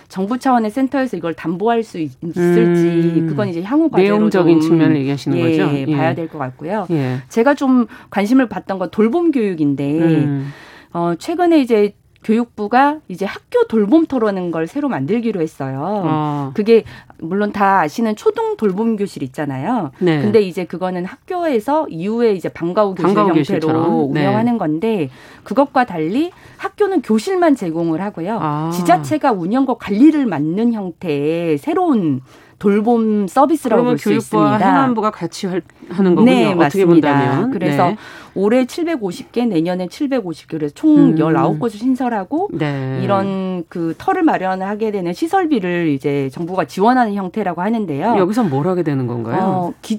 [0.08, 3.26] 정부 차원의 센터에서 이걸 담보할 수 있, 을지 음.
[3.28, 5.76] 그건 이제 향후 과제로 내용적인 측면을 얘기하시는 예, 거죠.
[5.76, 5.86] 예.
[5.86, 6.86] 봐야 될 것 같고요.
[6.90, 7.18] 예.
[7.28, 10.52] 제가 좀 관심을 받던 건 돌봄 교육인데 음.
[10.92, 11.94] 어, 최근에 이제
[12.26, 16.02] 교육부가 이제 학교 돌봄 토론인 걸 새로 만들기로 했어요.
[16.04, 16.50] 어.
[16.54, 16.82] 그게
[17.18, 19.92] 물론 다 아시는 초등 돌봄 교실 있잖아요.
[20.00, 20.20] 네.
[20.20, 24.20] 근데 이제 그거는 학교에서 이후에 이제 방과 후 교실 방과 형태로 네.
[24.26, 25.08] 운영하는 건데
[25.44, 28.38] 그것과 달리 학교는 교실만 제공을 하고요.
[28.42, 28.70] 아.
[28.74, 32.22] 지자체가 운영과 관리를 맡는 형태의 새로운
[32.58, 34.56] 돌봄 서비스라고 볼 수 있습니다.
[34.58, 36.24] 행안부가 같이 하는 거군요.
[36.24, 37.12] 네, 어떻게 맞습니다.
[37.12, 37.50] 본다면.
[37.50, 37.96] 그래서 네.
[38.36, 41.14] 올해 750개, 내년에 750개, 그래서 총 음.
[41.16, 43.00] 19곳을 신설하고 네.
[43.02, 48.16] 이런 그 터를 마련하게 되는 시설비를 이제 정부가 지원하는 형태라고 하는데요.
[48.18, 49.42] 여기서 뭘 하게 되는 건가요?
[49.42, 49.98] 어, 기,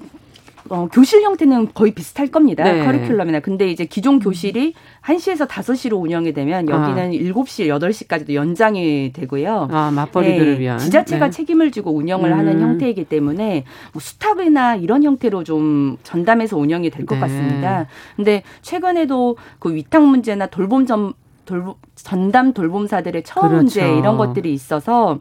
[0.70, 2.64] 어, 교실 형태는 거의 비슷할 겁니다.
[2.64, 2.86] 네.
[2.86, 3.42] 커리큘럼이나.
[3.42, 7.10] 근데 이제 기존 교실이 1시에서 5시로 운영이 되면 여기는 아.
[7.10, 9.68] 7시, 8시까지도 연장이 되고요.
[9.72, 10.60] 아, 맞벌이들을 네.
[10.60, 10.80] 위한.
[10.80, 11.32] 지자체가 네.
[11.32, 12.38] 책임을 지고 운영을 음.
[12.38, 17.22] 하는 형태이기 때문에 뭐 수탁이나 이런 형태로 좀 전담해서 운영이 될것 네.
[17.22, 17.88] 같습니다.
[18.16, 21.14] 근데 최근에도 그 위탁 문제나 돌봄 전
[21.46, 23.56] 돌봄, 전담 돌봄사들의 처음 그렇죠.
[23.56, 25.20] 문제 이런 것들이 있어서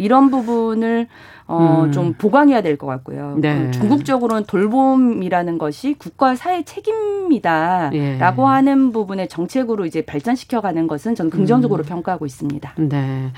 [0.00, 1.06] 이런 부분을
[1.46, 1.92] 어, 음.
[1.92, 3.36] 좀 보강해야 될 것 같고요.
[3.38, 3.66] 네.
[3.66, 8.46] 그 궁극적으로는 돌봄이라는 것이 국가 사회 책임이다라고 예.
[8.46, 11.86] 하는 부분의 정책으로 이제 발전시켜가는 것은 저는 긍정적으로 음.
[11.88, 12.72] 평가하고 있습니다.
[12.78, 13.32] 네.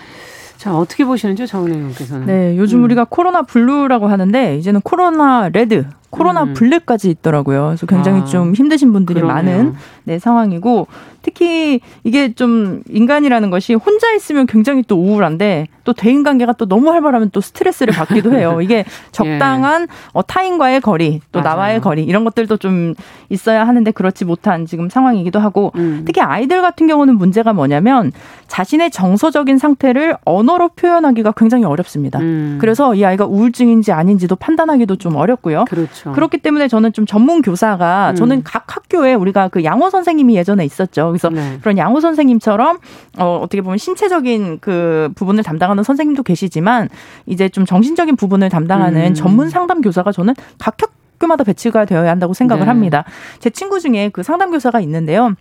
[0.59, 2.27] 자, 어떻게 보시는지 정은혜 의원께서는.
[2.27, 2.85] 네, 요즘 음.
[2.85, 6.53] 우리가 코로나 블루라고 하는데 이제는 코로나 레드, 코로나 음.
[6.53, 7.69] 블랙까지 있더라고요.
[7.69, 9.57] 그래서 굉장히 아, 좀 힘드신 분들이 그러네요.
[9.57, 10.87] 많은 네, 상황이고
[11.23, 16.91] 특히 이게 좀 인간이라는 것이 혼자 있으면 굉장히 또 우울한데 또 대인 관계가 또 너무
[16.91, 18.61] 활발하면 또 스트레스를 받기도 해요.
[18.63, 19.87] 이게 적당한 예.
[20.13, 21.57] 어, 타인과의 거리, 또 맞아요.
[21.57, 22.95] 나와의 거리 이런 것들도 좀
[23.31, 26.03] 있어야 하는데 그렇지 못한 지금 상황이기도 하고 음.
[26.05, 28.13] 특히 아이들 같은 경우는 문제가 뭐냐면
[28.49, 32.19] 자신의 정서적인 상태를 언어로 표현하기가 굉장히 어렵습니다.
[32.19, 32.59] 음.
[32.61, 35.65] 그래서 이 아이가 우울증인지 아닌지도 판단하기도 좀 어렵고요.
[35.69, 36.02] 그렇죠.
[36.11, 38.17] 그렇기 때문에 저는 좀 전문 교사가 음.
[38.17, 41.09] 저는 각 학교에 우리가 그 양호 선생님이 예전에 있었죠.
[41.09, 41.59] 그래서 네.
[41.61, 42.79] 그런 양호 선생님처럼
[43.19, 46.89] 어, 어떻게 보면 신체적인 그 부분을 담당하는 선생님도 계시지만
[47.27, 49.15] 이제 좀 정신적인 부분을 담당하는 음.
[49.15, 50.77] 전문 상담 교사가 저는 각
[51.23, 52.69] 학교마다 배치가 되어야 한다고 생각을 네.
[52.69, 53.05] 합니다.
[53.39, 55.35] 제 친구 중에 그 상담 교사가 있는데요.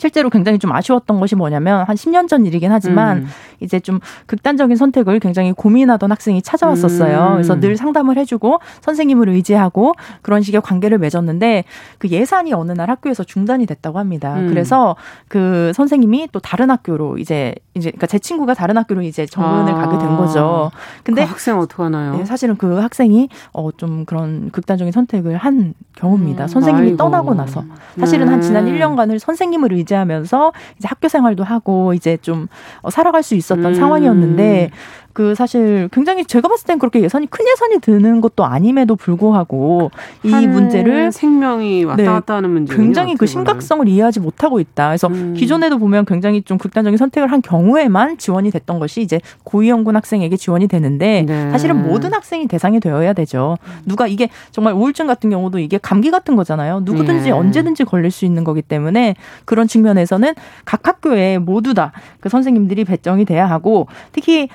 [0.00, 3.26] 실제로 굉장히 좀 아쉬웠던 것이 뭐냐면 한 10년 전 일이긴 하지만 음.
[3.60, 7.28] 이제 좀 극단적인 선택을 굉장히 고민하던 학생이 찾아왔었어요.
[7.28, 7.32] 음.
[7.34, 11.64] 그래서 늘 상담을 해주고 선생님을 의지하고 그런 식의 관계를 맺었는데
[11.98, 14.34] 그 예산이 어느 날 학교에서 중단이 됐다고 합니다.
[14.36, 14.48] 음.
[14.48, 14.96] 그래서
[15.28, 19.76] 그 선생님이 또 다른 학교로 이제 이제 그러니까 제 친구가 다른 학교로 이제 정문을 아.
[19.76, 20.70] 가게 된 거죠.
[21.04, 22.16] 근데 그 학생 어떡하나요?
[22.16, 26.44] 네, 사실은 그 학생이 어 좀 그런 극단적인 선택을 한 경우입니다.
[26.44, 26.48] 음.
[26.48, 26.96] 선생님이 아이고.
[26.96, 27.64] 떠나고 나서
[27.98, 32.48] 사실은 한 지난 1년간을 선생님을 의지 하면서 이제 학교 생활도 하고 이제 좀
[32.82, 33.74] 어, 살아갈 수 있었던 음.
[33.74, 34.70] 상황이었는데
[35.12, 39.90] 그 사실 굉장히 제가 봤을 땐 그렇게 예산이 큰 예산이 드는 것도 아님에도 불구하고
[40.22, 44.88] 이 문제를 생명이 왔다 네, 갔다 하는 문제 굉장히 그 심각성을 이해하지 못하고 있다.
[44.88, 45.34] 그래서 음.
[45.36, 50.68] 기존에도 보면 굉장히 좀 극단적인 선택을 한 경우에만 지원이 됐던 것이 이제 고위험군 학생에게 지원이
[50.68, 51.50] 되는데 네.
[51.50, 53.56] 사실은 모든 학생이 대상이 되어야 되죠.
[53.84, 56.80] 누가 이게 정말 우울증 같은 경우도 이게 감기 같은 거잖아요.
[56.80, 57.30] 누구든지 네.
[57.30, 63.24] 언제든지 걸릴 수 있는 거기 때문에 그런 측면에서는 각 학교에 모두 다 그 선생님들이 배정이
[63.24, 64.48] 돼야 하고 특히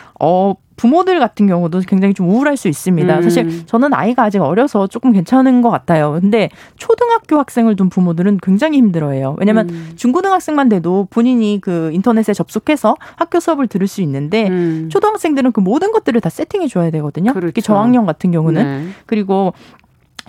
[0.45, 3.17] 어 부모들 같은 경우도 굉장히 좀 우울할 수 있습니다.
[3.17, 3.21] 음.
[3.21, 6.17] 사실 저는 아이가 아직 어려서 조금 괜찮은 것 같아요.
[6.19, 9.37] 근데 초등학교 학생을 둔 부모들은 굉장히 힘들어해요.
[9.39, 9.93] 왜냐하면 음.
[9.95, 14.89] 중고등학생만 돼도 본인이 그 인터넷에 접속해서 학교 수업을 들을 수 있는데 음.
[14.91, 17.31] 초등학생들은 그 모든 것들을 다 세팅해 줘야 되거든요.
[17.31, 17.47] 그렇죠.
[17.47, 18.89] 특히 저학년 같은 경우는 네.
[19.05, 19.53] 그리고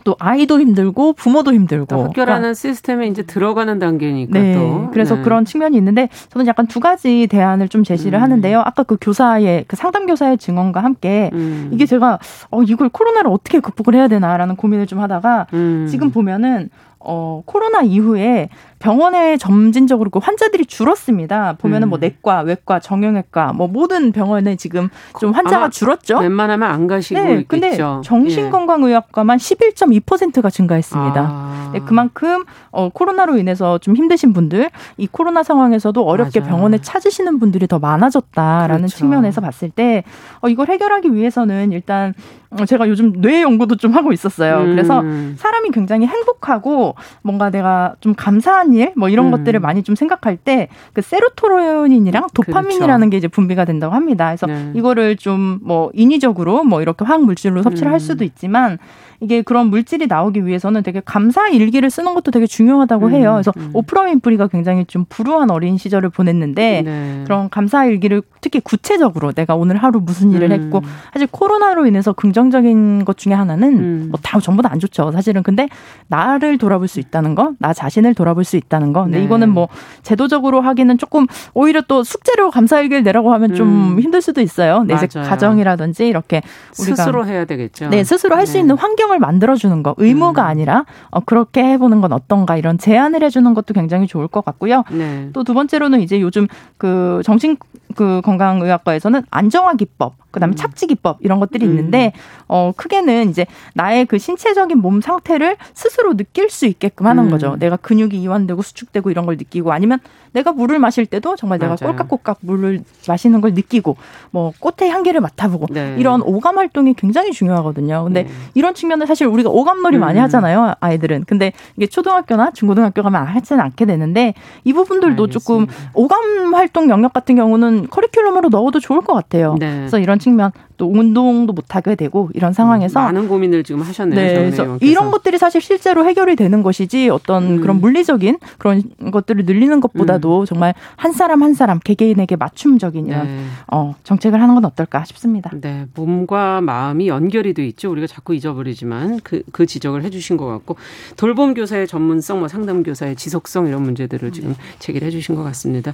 [0.05, 2.55] 또 아이도 힘들고 부모도 힘들고 학교라는 그러니까.
[2.55, 4.55] 시스템에 이제 들어가는 단계니까 네.
[4.55, 5.23] 또 그래서 네.
[5.23, 8.23] 그런 측면이 있는데 저는 약간 두 가지 대안을 좀 제시를 음.
[8.23, 8.61] 하는데요.
[8.61, 11.71] 아까 그 교사의 그 상담 교사의 증언과 함께 음.
[11.73, 12.19] 이게 제가
[12.51, 15.87] 어 이걸 코로나를 어떻게 극복을 해야 되나라는 고민을 좀 하다가 음.
[15.91, 18.49] 지금 보면은 어, 코로나 이후에
[18.79, 21.57] 병원에 점진적으로 그 환자들이 줄었습니다.
[21.59, 22.01] 보면은 뭐 음.
[22.01, 26.19] 뭐 내과, 외과, 정형외과 뭐 모든 병원에 지금 좀 환자가 줄었죠.
[26.19, 27.47] 웬만하면 안 가시고 네, 있겠죠.
[27.49, 31.21] 근데 정신건강의학과만 11.2%가 증가했습니다.
[31.21, 31.71] 아.
[31.73, 36.53] 네, 그만큼 어, 코로나로 인해서 좀 힘드신 분들, 이 코로나 상황에서도 어렵게 맞아요.
[36.53, 38.97] 병원에 찾으시는 분들이 더 많아졌다라는 그렇죠.
[38.97, 40.05] 측면에서 봤을 때
[40.41, 42.15] 어, 이걸 해결하기 위해서는 일단
[42.51, 44.59] 어, 제가 요즘 뇌 연구도 좀 하고 있었어요.
[44.59, 44.71] 음.
[44.73, 45.03] 그래서
[45.37, 49.31] 사람이 굉장히 행복하고 뭔가 내가 좀 감사한 일, 뭐 이런 음.
[49.33, 53.11] 것들을 많이 좀 생각할 때 그 세로토닌이랑 도파민이라는 그렇죠.
[53.11, 54.27] 게 이제 분비가 된다고 합니다.
[54.29, 54.73] 그래서 네.
[54.75, 57.93] 이거를 좀 뭐 인위적으로 뭐 이렇게 화학 물질로 섭취를 음.
[57.93, 58.79] 할 수도 있지만
[59.21, 63.31] 이게 그런 물질이 나오기 위해서는 되게 감사 일기를 쓰는 것도 되게 중요하다고 해요.
[63.31, 63.71] 음, 그래서 음.
[63.73, 67.21] 오프라 윈프리가 굉장히 좀 불우한 어린 시절을 보냈는데 네.
[67.25, 70.61] 그런 감사 일기를 특히 구체적으로 내가 오늘 하루 무슨 일을 음.
[70.65, 74.07] 했고 사실 코로나로 인해서 긍정적인 것 중에 하나는 음.
[74.11, 75.13] 뭐다 전부 다 안 좋죠.
[75.13, 75.69] 사실은 근데
[76.09, 79.05] 나를 돌아볼 수 있다는 거, 나 자신을 돌아볼 수 있다는 거.
[79.05, 79.25] 근데 네.
[79.25, 79.69] 이거는 뭐
[80.03, 84.01] 제도적으로 하기는 조금 오히려 또 숙제로 감사 일기를 내라고 하면 좀 음.
[84.01, 84.85] 힘들 수도 있어요.
[84.85, 86.43] 내 이제 가정이라든지 이렇게
[86.79, 87.89] 우리가 스스로 해야 되겠죠.
[87.89, 88.61] 네, 스스로 할수 네.
[88.61, 90.49] 있는 환경 환경을 만들어 주는 거 의무가 음.
[90.49, 94.45] 아니라 어, 그렇게 해 보는 건 어떤가 이런 제안을 해 주는 것도 굉장히 좋을 것
[94.45, 94.85] 같고요.
[94.91, 95.31] 네.
[95.33, 97.57] 또두 번째로는 이제 요즘 그 정신
[97.95, 100.57] 그 건강의학과에서는 안정화 기법 그다음에 음.
[100.57, 101.71] 착지 기법 이런 것들이 음.
[101.71, 102.13] 있는데
[102.47, 107.31] 어 크게는 이제 나의 그 신체적인 몸 상태를 스스로 느낄 수 있게끔 하는 음.
[107.31, 107.57] 거죠.
[107.59, 109.99] 내가 근육이 이완 되고 수축되고 이런 걸 느끼고 아니면
[110.33, 111.97] 내가 물을 마실 때도 정말 내가 맞아요.
[111.97, 113.97] 꼴깍꼴깍 물을 마시는 걸 느끼고
[114.31, 115.97] 뭐 꽃의 향기를 맡아보고 네.
[115.99, 118.05] 이런 오감 활동이 굉장히 중요하거든요.
[118.05, 118.31] 근데 네.
[118.55, 120.01] 이런 측면은 사실 우리가 오감놀이 음.
[120.01, 120.75] 많이 하잖아요.
[120.81, 121.25] 아이들은.
[121.27, 125.33] 근데 이게 초등학교나 중고등학교 가면 하지는 않게 되는데 이 부분들도 알겠습니다.
[125.33, 129.57] 조금 오감 활동 영역 같은 경우는 커리큘럼으로 넣어도 좋을 것 같아요.
[129.59, 129.77] 네.
[129.77, 134.21] 그래서 이런 측면 또 운동도 못 하게 되고 이런 상황에서 많은 고민을 지금 하셨네요.
[134.21, 137.61] 네, 그래서 이런 것들이 사실 실제로 해결이 되는 것이지 어떤 음.
[137.61, 140.45] 그런 물리적인 그런 것들을 늘리는 것보다도 음.
[140.45, 143.45] 정말 한 사람 한 사람 개개인에게 맞춤적인 이런 네.
[143.73, 145.51] 어, 정책을 하는 건 어떨까 싶습니다.
[145.55, 147.91] 네, 몸과 마음이 연결이 돼 있죠.
[147.91, 150.77] 우리가 자꾸 잊어버리지만 그, 그 지적을 해주신 것 같고
[151.17, 154.57] 돌봄 교사의 전문성, 뭐 상담 교사의 지속성 이런 문제들을 지금 네.
[154.79, 155.93] 제기를 해주신 것 같습니다.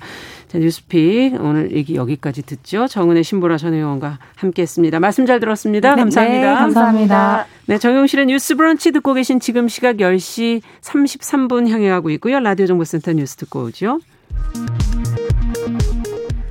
[0.48, 2.88] 자, 뉴스픽 오늘 얘기 여기까지 듣죠.
[2.88, 4.66] 정은혜 신보라 전 의원과 함께.
[4.72, 5.00] 알겠습니다.
[5.00, 5.94] 말씀 잘 들었습니다.
[5.94, 6.40] 네, 감사합니다.
[6.40, 7.46] 네, 감사합니다.
[7.66, 12.40] 네, 정용실의 뉴스 브런치 듣고 계신 지금 시각 10시 33분 향해 가고 있고요.
[12.40, 14.00] 라디오 정보센터 뉴스 듣고 오죠.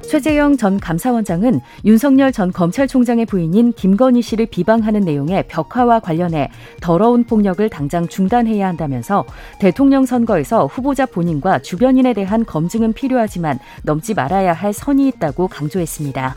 [0.08, 6.50] 최재형 전 감사원장은 윤석열 전 검찰총장의 부인인 김건희 씨를 비방하는 내용의 벽화와 관련해
[6.82, 9.24] 더러운 폭력을 당장 중단해야 한다면서
[9.60, 16.36] 대통령 선거에서 후보자 본인과 주변인에 대한 검증은 필요하지만 넘지 말아야 할 선이 있다고 강조했습니다.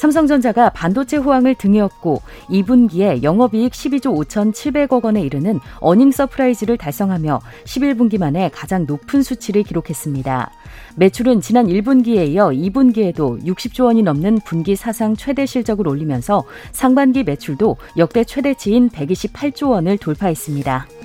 [0.00, 8.18] 삼성전자가 반도체 호황을 등에 업고 2분기에 영업이익 12조 5,700억 원에 이르는 어닝 서프라이즈를 달성하며 11분기
[8.18, 10.50] 만에 가장 높은 수치를 기록했습니다.
[10.96, 17.76] 매출은 지난 1분기에 이어 2분기에도 60조 원이 넘는 분기 사상 최대 실적을 올리면서 상반기 매출도
[17.98, 20.99] 역대 최대치인 128조 원을 돌파했습니다.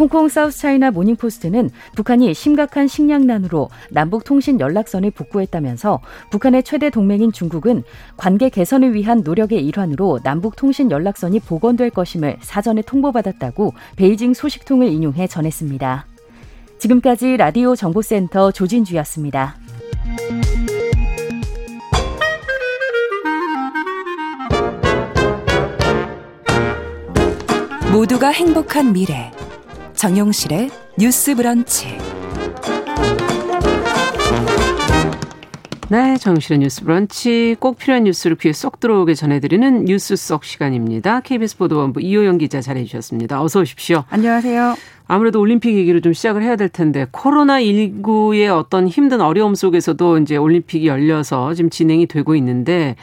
[0.00, 7.82] 홍콩 사우스차이나 모닝포스트는 북한이 심각한 식량난으로 남북 통신 연락선을 복구했다면서 북한의 최대 동맹인 중국은
[8.16, 15.26] 관계 개선을 위한 노력의 일환으로 남북 통신 연락선이 복원될 것임을 사전에 통보받았다고 베이징 소식통을 인용해
[15.26, 16.06] 전했습니다.
[16.78, 19.56] 지금까지 라디오 정보센터 조진주였습니다.
[27.92, 29.30] 모두가 행복한 미래
[30.00, 31.88] 정용실의 뉴스 브런치.
[35.90, 41.20] 네, 정실의 뉴스 브런치 꼭 필요한 뉴스를 귀에 쏙 들어오게 전해드리는 뉴스 속 시간입니다.
[41.20, 43.42] KBS 보도본부 이호영 기자 잘해 주셨습니다.
[43.42, 44.04] 어서 오십시오.
[44.08, 44.74] 안녕하세요.
[45.06, 50.38] 아무래도 올림픽 얘기를 좀 시작을 해야 될 텐데 코로나 19의 어떤 힘든 어려움 속에서도 이제
[50.38, 52.96] 올림픽이 열려서 지금 진행이 되고 있는데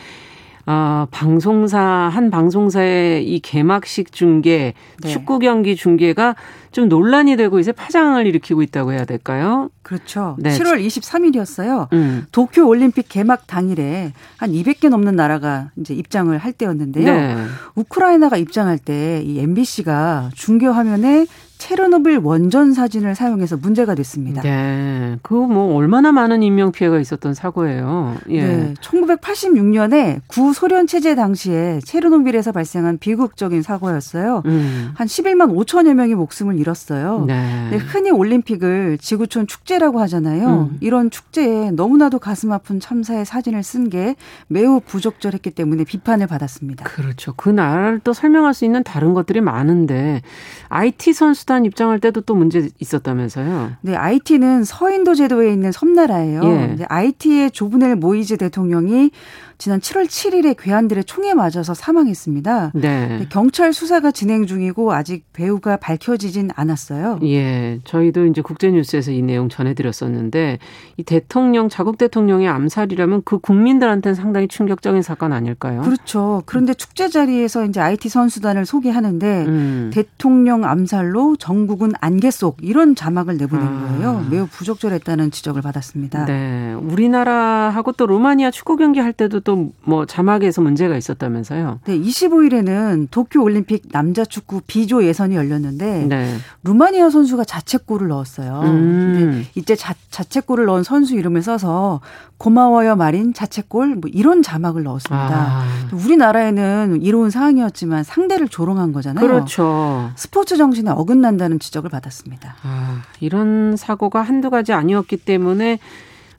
[0.67, 5.08] 어, 방송사 한 방송사의 이 개막식 중계, 네.
[5.10, 6.36] 축구 경기 중계가
[6.71, 9.69] 좀 논란이 되고 이제 파장을 일으키고 있다고 해야 될까요?
[9.82, 10.36] 그렇죠.
[10.39, 10.49] 네.
[10.49, 11.91] 7월 23일이었어요.
[11.93, 12.25] 음.
[12.34, 17.06] 도쿄 올림픽 개막 당일에 한 200개 넘는 나라가 이제 입장을 할 때였는데요.
[17.13, 17.36] 네.
[17.75, 21.25] 우크라이나가 입장할 때 이 MBC가 중계 화면에
[21.58, 24.41] 체르노빌 원전 사진을 사용해서 문제가 됐습니다.
[24.41, 25.17] 네.
[25.24, 28.15] 그거 뭐 얼마나 많은 인명 피해가 있었던 사고예요.
[28.30, 28.46] 예.
[28.46, 28.74] 네.
[28.82, 34.43] 1986년에 구소련 체제 당시에 체르노빌에서 발생한 비극적인 사고였어요.
[34.46, 34.91] 음.
[34.93, 37.26] 한 11만 5천여 명이 목숨을 잃었어요.
[37.26, 37.78] 네.
[37.88, 40.70] 흔히 올림픽을 지구촌 축제라고 하잖아요.
[40.72, 40.78] 음.
[40.82, 44.15] 이런 축제에 너무나도 가슴 아픈 참사의 사진을 쓴 게
[44.48, 46.84] 매우 부적절했기 때문에 비판을 받았습니다.
[46.84, 47.34] 그렇죠.
[47.38, 50.22] 그 나라를 또 설명할 수 있는 다른 것들이 많은데
[50.70, 53.78] IT 선수 수단 입장할 때도 또 문제 있었다면서요?
[53.80, 56.44] 네, IT는 서인도 제도에 있는 섬나라예요.
[56.44, 56.78] 예.
[56.90, 59.12] IT의 조브넬 모이즈 대통령이
[59.58, 62.74] 지난 7월 7일에 괴한들의 총에 맞아서 사망했습니다.
[62.76, 63.26] 네.
[63.30, 67.20] 경찰 수사가 진행 중이고 아직 배우가 밝혀지진 않았어요.
[67.24, 67.80] 예.
[67.84, 70.60] 저희도 이제 국제뉴스에서 이 내용 전해드렸었는데
[70.98, 75.82] 이 대통령, 자국 대통령의 암살이라면 그 국민들한테는 상당히 충격적인 사건 아닐까요?
[75.82, 76.43] 그렇죠.
[76.46, 79.91] 그런데 축제 자리에서 이제 IT 선수단을 소개하는데 음.
[79.91, 83.88] 대통령 암살로 전국은 안개 속 이런 자막을 내보낸 아.
[83.88, 84.26] 거예요.
[84.30, 86.26] 매우 부적절했다는 지적을 받았습니다.
[86.26, 86.74] 네.
[86.74, 91.80] 우리나라하고 또 루마니아 축구 경기 할 때도 또 뭐 자막에서 문제가 있었다면서요?
[91.86, 96.36] 네, 25일에는 도쿄 올림픽 남자 축구 B조 예선이 열렸는데 네.
[96.66, 98.64] 루마니아 선수가 자책골을 넣었어요.
[98.66, 99.46] 음.
[99.56, 102.02] 이때 자, 자책골을 넣은 선수 이름을 써서
[102.38, 105.30] 고마워요 마린 자책골 뭐 이런 자막을 넣었습니다.
[105.32, 105.64] 아.
[105.94, 109.26] 우리나라에는 이로운 상황이었지만 상대를 조롱한 거잖아요.
[109.26, 110.12] 그렇죠.
[110.18, 112.56] 스포츠 정신에 어긋난다는 지적을 받았습니다.
[112.62, 115.80] 아, 이런 사고가 한두 가지 아니었기 때문에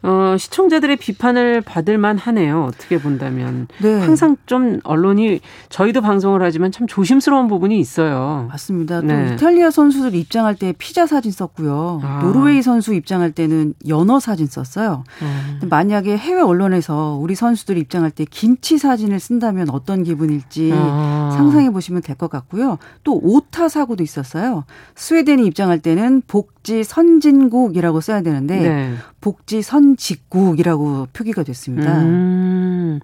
[0.02, 2.64] 어, 시청자들의 비판을 받을 만하네요.
[2.64, 4.00] 어떻게 본다면 네.
[4.00, 8.46] 항상 좀 언론이 저희도 방송을 하지만 참 조심스러운 부분이 있어요.
[8.48, 9.00] 맞습니다.
[9.00, 9.28] 네.
[9.28, 12.00] 또 이탈리아 선수들 입장할 때 피자 사진 썼고요.
[12.04, 12.20] 아.
[12.22, 15.02] 노르웨이 선수 입장할 때는 연어 사진 썼어요.
[15.20, 15.66] 아.
[15.66, 21.17] 만약에 해외 언론에서 우리 선수들 입장할 때 김치 사진을 쓴다면 어떤 기분일지 아.
[21.38, 22.78] 상상해 보시면 될 것 같고요.
[23.04, 24.64] 또 오타 사고도 있었어요.
[24.96, 28.94] 스웨덴이 입장할 때는 복지 선진국이라고 써야 되는데 네.
[29.20, 32.00] 복지 선직국이라고 표기가 됐습니다.
[32.02, 33.00] 음.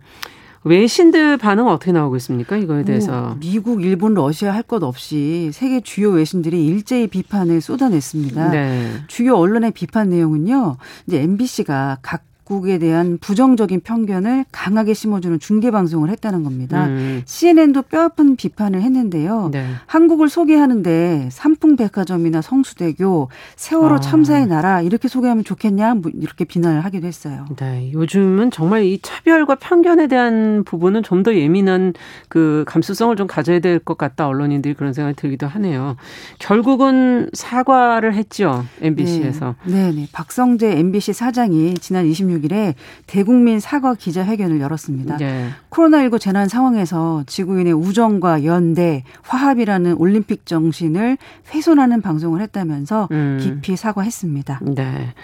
[0.66, 2.57] 외신들 반응 어떻게 나오고 있습니까?
[2.57, 3.33] 이거에 대해서.
[3.33, 8.51] 오, 미국, 일본, 러시아 할 것 없이 세계 주요 외신들이 일제히 비판을 쏟아냈습니다.
[8.51, 8.90] 네.
[9.07, 10.79] 주요 언론의 비판 내용은요.
[11.07, 16.87] 이제 MBC가 각 국에 대한 부정적인 편견을 강하게 심어주는 중계 방송을 했다는 겁니다.
[16.87, 17.22] 음.
[17.24, 19.48] CNN도 뼈아픈 비판을 했는데요.
[19.50, 19.66] 네.
[19.87, 24.00] 한국을 소개하는데 삼풍백화점이나 성수대교, 세월호 아.
[24.00, 27.46] 참사의 나라 이렇게 소개하면 좋겠냐 뭐 이렇게 비난을 하기도 했어요.
[27.57, 31.94] 네, 요즘은 정말 이 차별과 편견에 대한 부분은 좀 더 예민한
[32.28, 35.96] 그 감수성을 좀 가져야 될 것 같다 언론인들이 그런 생각이 들기도 하네요.
[36.38, 39.54] 결국은 사과를 했죠 MBC에서.
[39.64, 40.09] 네, 네, 네.
[40.12, 42.75] 박성재 MBC 사장이 지난 26 26일에
[43.07, 45.16] 대국민 사과 기자회견을 열었습니다.
[45.18, 45.51] 네.
[45.70, 51.18] 코로나19 재난 상황에서 지구인의 우정과 연대, 화합이라는 올림픽 정신을
[51.53, 53.38] 훼손하는 방송을 했다면서 음.
[53.40, 54.61] 깊이 사과했습니다.
[54.75, 55.14] 네.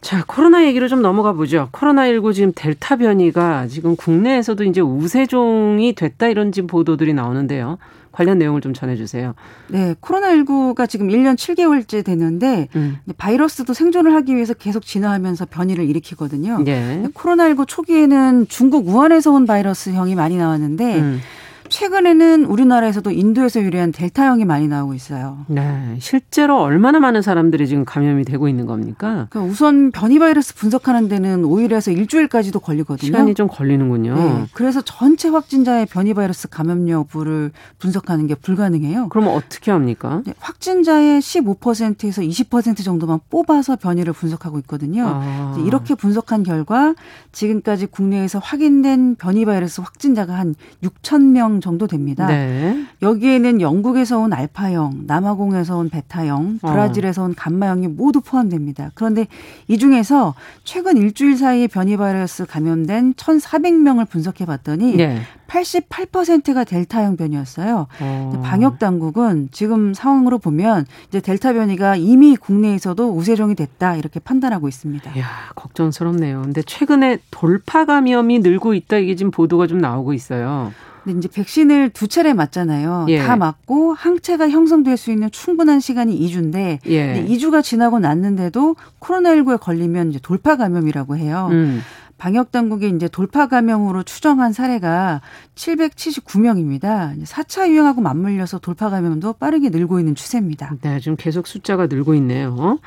[0.00, 1.68] 자, 코로나 얘기로 좀 넘어가 보죠.
[1.72, 7.78] 코로나19 지금 델타 변이가 지금 국내에서도 이제 우세종이 됐다 이런 지금 보도들이 나오는데요.
[8.12, 9.34] 관련 내용을 좀 전해주세요.
[9.68, 12.98] 네, 코로나19가 지금 1년 7개월째 됐는데 음.
[13.16, 16.62] 바이러스도 생존을 하기 위해서 계속 진화하면서 변이를 일으키거든요.
[16.64, 17.04] 네.
[17.14, 21.20] 코로나19 초기에는 중국 우한에서 온 바이러스형이 많이 나왔는데 음.
[21.68, 25.38] 최근에는 우리나라에서도 인도에서 유래한 델타형이 많이 나오고 있어요.
[25.48, 25.96] 네.
[26.00, 29.26] 실제로 얼마나 많은 사람들이 지금 감염이 되고 있는 겁니까?
[29.30, 33.06] 그러니까 우선 변이 바이러스 분석하는 데는 5일에서 일주일까지도 걸리거든요.
[33.06, 34.14] 시간이 좀 걸리는군요.
[34.14, 34.46] 네.
[34.52, 39.08] 그래서 전체 확진자의 변이 바이러스 감염 여부를 분석하는 게 불가능해요.
[39.08, 40.22] 그럼 어떻게 합니까?
[40.24, 40.34] 네.
[40.38, 45.04] 확진자의 15%에서 20% 정도만 뽑아서 변이를 분석하고 있거든요.
[45.06, 45.56] 아.
[45.66, 46.94] 이렇게 분석한 결과
[47.32, 52.26] 지금까지 국내에서 확인된 변이 바이러스 확진자가 한 6천 명명 정도 됩니다.
[52.26, 52.84] 네.
[53.02, 56.70] 여기에는 영국에서 온 알파형, 남아공에서 온 베타형, 어.
[56.70, 58.90] 브라질에서 온 감마형이 모두 포함됩니다.
[58.94, 59.26] 그런데
[59.66, 65.20] 이 중에서 최근 일주일 사이에 변이 바이러스 감염된 1,400명을 분석해 봤더니 네.
[65.48, 67.86] 88%가 델타형 변이였어요.
[68.00, 68.42] 어.
[68.44, 75.18] 방역 당국은 지금 상황으로 보면 이제 델타 변이가 이미 국내에서도 우세종이 됐다 이렇게 판단하고 있습니다.
[75.18, 76.42] 야, 걱정스럽네요.
[76.42, 80.72] 근데 최근에 돌파 감염이 늘고 있다 이게 지금 보도가 좀 나오고 있어요.
[81.04, 83.06] 근데 이제 백신을 두 차례 맞잖아요.
[83.08, 83.18] 예.
[83.18, 87.24] 다 맞고 항체가 형성될 수 있는 충분한 시간이 2주인데 예.
[87.28, 91.48] 2주가 지나고 났는데도 코로나19에 걸리면 이제 돌파 감염이라고 해요.
[91.50, 91.80] 음.
[92.18, 95.22] 방역 당국이 이제 돌파 감염으로 추정한 사례가
[95.54, 97.22] 779명입니다.
[97.22, 100.74] 4차 유행하고 맞물려서 돌파 감염도 빠르게 늘고 있는 추세입니다.
[100.82, 102.80] 네, 지금 계속 숫자가 늘고 있네요.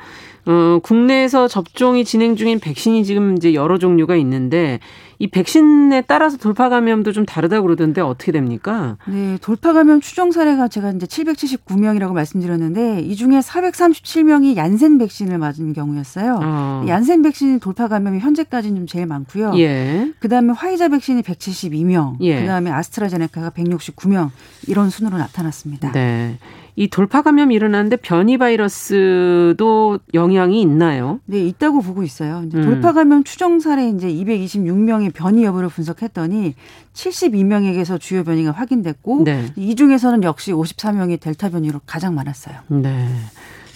[0.46, 4.80] 어, 국내에서 접종이 진행 중인 백신이 지금 이제 여러 종류가 있는데
[5.22, 8.96] 이 백신에 따라서 돌파 감염도 좀 다르다고 그러던데 어떻게 됩니까?
[9.06, 15.74] 네, 돌파 감염 추정 사례가 제가 이제 779명이라고 말씀드렸는데 이 중에 437명이 얀센 백신을 맞은
[15.74, 16.40] 경우였어요.
[16.42, 16.84] 어.
[16.88, 19.52] 얀센 백신 돌파 감염이 현재까지는 좀 제일 많고요.
[19.58, 20.10] 예.
[20.18, 22.40] 그다음에 화이자 백신이 172명, 예.
[22.40, 24.30] 그다음에 아스트라제네카가 169명
[24.66, 25.92] 이런 순으로 나타났습니다.
[25.92, 26.36] 네.
[26.74, 31.20] 이 돌파 감염이 일어나는데 변이 바이러스도 영향이 있나요?
[31.26, 32.44] 네, 있다고 보고 있어요.
[32.46, 32.64] 이제 음.
[32.64, 36.54] 돌파 감염 추정 사례 이제 226명의 변이 여부를 분석했더니
[36.94, 39.46] 72명에게서 주요 변이가 확인됐고 네.
[39.56, 42.56] 이 중에서는 역시 54명이 델타 변이로 가장 많았어요.
[42.68, 43.08] 네.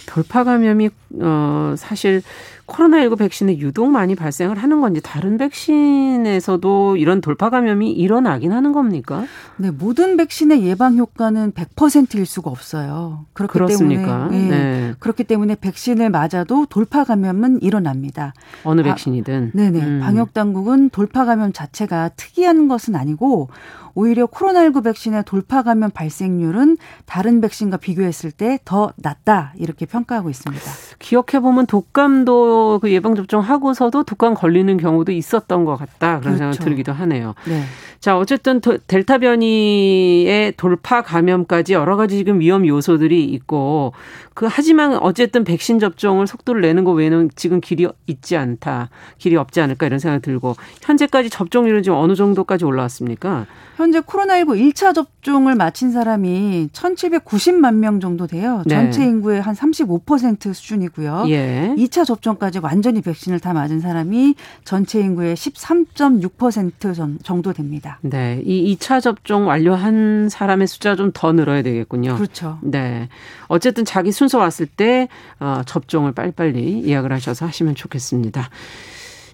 [0.07, 0.89] 돌파 감염이
[1.21, 2.23] 어 사실
[2.67, 9.25] 코로나19 백신에 유독 많이 발생을 하는 건지 다른 백신에서도 이런 돌파 감염이 일어나긴 하는 겁니까?
[9.55, 13.25] 네, 모든 백신의 예방 효과는 100%일 수가 없어요.
[13.33, 14.29] 그렇기 그렇습니까?
[14.29, 14.93] 때문에 네, 네.
[14.99, 18.33] 그렇기 때문에 백신을 맞아도 돌파 감염은 일어납니다.
[18.63, 19.51] 어느 아, 백신이든.
[19.53, 19.79] 아, 네네.
[19.79, 19.99] 음.
[20.03, 23.49] 방역 당국은 돌파 감염 자체가 특이한 것은 아니고
[23.93, 30.63] 오히려 코로나19 백신의 돌파 감염 발생률은 다른 백신과 비교했을 때 더 낮다 이렇게 평가하고 있습니다.
[30.99, 36.37] 기억해 보면 독감도 그 예방 접종 하고서도 독감 걸리는 경우도 있었던 것 같다 그런 그렇죠.
[36.37, 37.35] 생각 들기도 하네요.
[37.45, 37.63] 네.
[37.99, 43.93] 자 어쨌든 델타 변이의 돌파 감염까지 여러 가지 지금 위험 요소들이 있고
[44.33, 49.61] 그 하지만 어쨌든 백신 접종을 속도를 내는 거 외에는 지금 길이 있지 않다 길이 없지
[49.61, 53.47] 않을까 이런 생각 들고 현재까지 접종률은 지금 어느 정도까지 올라왔습니까?
[53.77, 58.63] 현재 코로나19 1차 접종을 마친 사람이 1,790만 명 정도 돼요.
[58.65, 58.73] 네.
[58.75, 61.25] 전체 인구의 한 35% 수준이고요.
[61.27, 61.75] 예.
[61.77, 67.99] 2차 접종까지 완전히 백신을 다 맞은 사람이 전체 인구의 13.6% 정도 됩니다.
[68.01, 68.41] 네.
[68.45, 72.15] 이 2차 접종 완료한 사람의 숫자 좀 더 늘어야 되겠군요.
[72.15, 72.59] 그렇죠.
[72.61, 73.09] 네.
[73.47, 75.07] 어쨌든 자기 순서 왔을 때
[75.39, 78.49] 어, 접종을 빨리빨리 예약을 하셔서 하시면 좋겠습니다.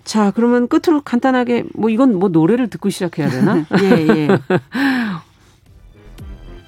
[0.06, 3.66] 자, 그러면 끝으로 간단하게 뭐 이건 뭐 노래를 듣고 시작해야 되나?
[3.82, 4.28] 예, 예.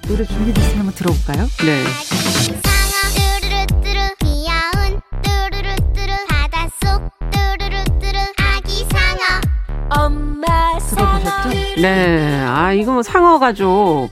[0.06, 1.46] 노래 준비됐으면 한번 들어볼까요?
[1.64, 2.75] 네.
[10.90, 11.80] 들어보셨죠?
[11.80, 12.40] 네.
[12.46, 14.08] 아, 이거 뭐 상어 가족.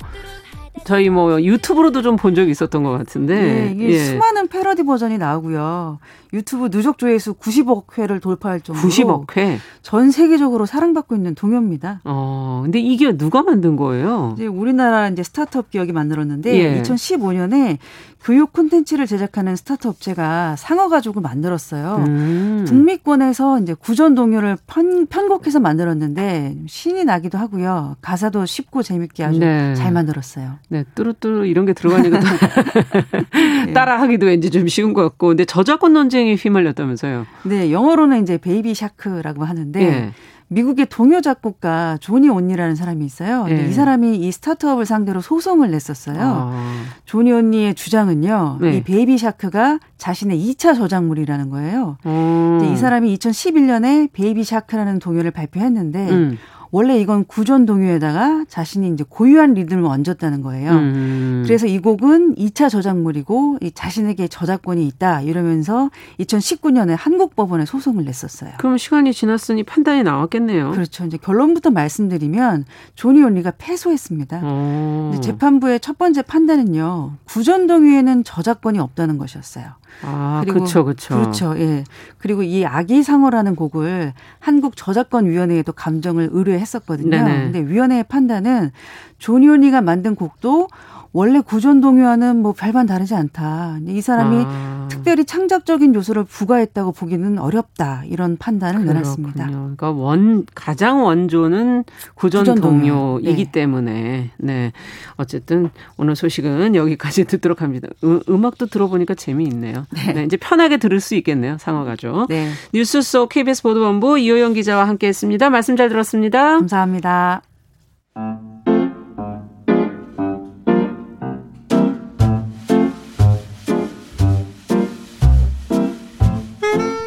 [0.84, 3.34] 저희 뭐 유튜브로도 좀 본 적이 있었던 것 같은데.
[3.34, 3.98] 네, 이게 예.
[4.04, 5.98] 수많은 패러디 버전이 나오고요.
[6.34, 9.58] 유튜브 누적 조회수 90억 회를 돌파할 정도로 90억 회.
[9.82, 12.00] 전 세계적으로 사랑받고 있는 동요입니다.
[12.04, 14.32] 어, 근데 이게 누가 만든 거예요?
[14.34, 16.82] 이제 우리나라 이제 스타트업 기업이 만들었는데 예.
[16.82, 17.78] 2015년에
[18.24, 21.96] 교육 콘텐츠를 제작하는 스타트 업체가 상어 가족을 만들었어요.
[22.08, 22.64] 음.
[22.66, 27.96] 북미권에서 이제 구전 동요를 편, 편곡해서 만들었는데 신이 나기도 하고요.
[28.00, 29.74] 가사도 쉽고 재밌게 아주 네.
[29.74, 30.54] 잘 만들었어요.
[30.68, 33.72] 네, 뚜루뚜루 이런 게 들어가니까 네.
[33.74, 37.26] 따라하기도 왠지 좀 쉬운 것 같고, 근데 저작권 논쟁 에 휘말렸다면서요?
[37.44, 39.78] 네, 영어로는 이제 Baby Shark라고 하는데.
[39.78, 40.12] 네.
[40.48, 43.46] 미국의 동요 작곡가 조니 온리라는 사람이 있어요.
[43.46, 43.66] 네.
[43.68, 46.18] 이 사람이 이 스타트업을 상대로 소송을 냈었어요.
[46.20, 46.82] 아.
[47.06, 48.58] 조니 온리의 주장은요.
[48.60, 48.76] 네.
[48.76, 51.96] 이 Baby Shark가 자신의 2차 저작물이라는 거예요.
[52.06, 52.60] 음.
[52.72, 56.38] 이 사람이 2011년에 Baby Shark라는 동요를 발표했는데 음.
[56.74, 60.72] 원래 이건 구전 동요에다가 자신이 이제 고유한 리듬을 얹었다는 거예요.
[60.72, 61.42] 음.
[61.46, 68.54] 그래서 이 곡은 2차 저작물이고 이 자신에게 저작권이 있다 이러면서 2019년에 한국 법원에 소송을 냈었어요.
[68.58, 70.72] 그럼 시간이 지났으니 판단이 나왔겠네요.
[70.72, 71.04] 그렇죠.
[71.04, 72.64] 이제 결론부터 말씀드리면
[72.96, 74.40] 조니 온리가 패소했습니다.
[74.42, 75.20] 어.
[75.22, 77.18] 재판부의 첫 번째 판단은요.
[77.22, 79.74] 구전 동요에는 저작권이 없다는 것이었어요.
[80.02, 81.14] 아, 그렇죠, 그렇죠.
[81.14, 81.54] 그렇죠.
[81.58, 81.84] 예.
[82.18, 87.10] 그리고 이 아기 상어라는 곡을 한국 저작권 위원회에도 감정을 의뢰했 었거든요.
[87.10, 87.52] 네네.
[87.52, 88.70] 근데 위원회의 판단은
[89.18, 90.68] 조니오니가 만든 곡도
[91.12, 93.78] 원래 구전 동요와는 뭐 별반 다르지 않다.
[93.86, 94.73] 이 사람이 아.
[95.04, 99.46] 특별히 창작적인 요소를 부과했다고 보기는 어렵다 이런 판단을 내놨습니다.
[99.46, 101.84] 그러니까 원 가장 원조는
[102.14, 103.52] 구전 동요이기 네.
[103.52, 104.72] 때문에 네
[105.16, 107.88] 어쨌든 오늘 소식은 여기까지 듣도록 합니다.
[108.02, 109.86] 음, 음악도 들어보니까 재미있네요.
[109.92, 110.12] 네.
[110.14, 110.24] 네.
[110.24, 111.58] 이제 편하게 들을 수 있겠네요.
[111.58, 112.26] 상어가죠.
[112.30, 112.50] 네.
[112.72, 115.50] 뉴스 속 KBS 보도본부 이호영 기자와 함께했습니다.
[115.50, 116.58] 말씀 잘 들었습니다.
[116.58, 117.42] 감사합니다.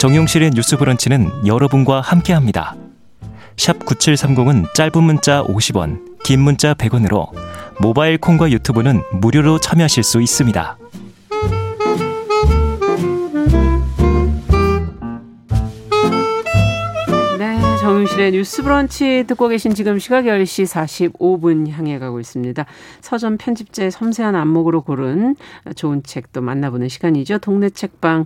[0.07, 2.77] 정용실의 뉴스 브런치는 여러분과 함께합니다.
[3.57, 7.27] 샵 9730은 짧은 문자 50원, 긴 문자 100원으로
[7.81, 10.77] 모바일 콩과 유튜브는 무료로 참여하실 수 있습니다.
[17.81, 22.65] 정윤실의 뉴스 브런치 듣고 계신 지금 시각 10시 45분 향해 가고 있습니다.
[22.99, 25.37] 서점 편집자의 섬세한 안목으로 고른
[25.75, 27.37] 좋은 책도 만나보는 시간이죠.
[27.37, 28.25] 동네 책방.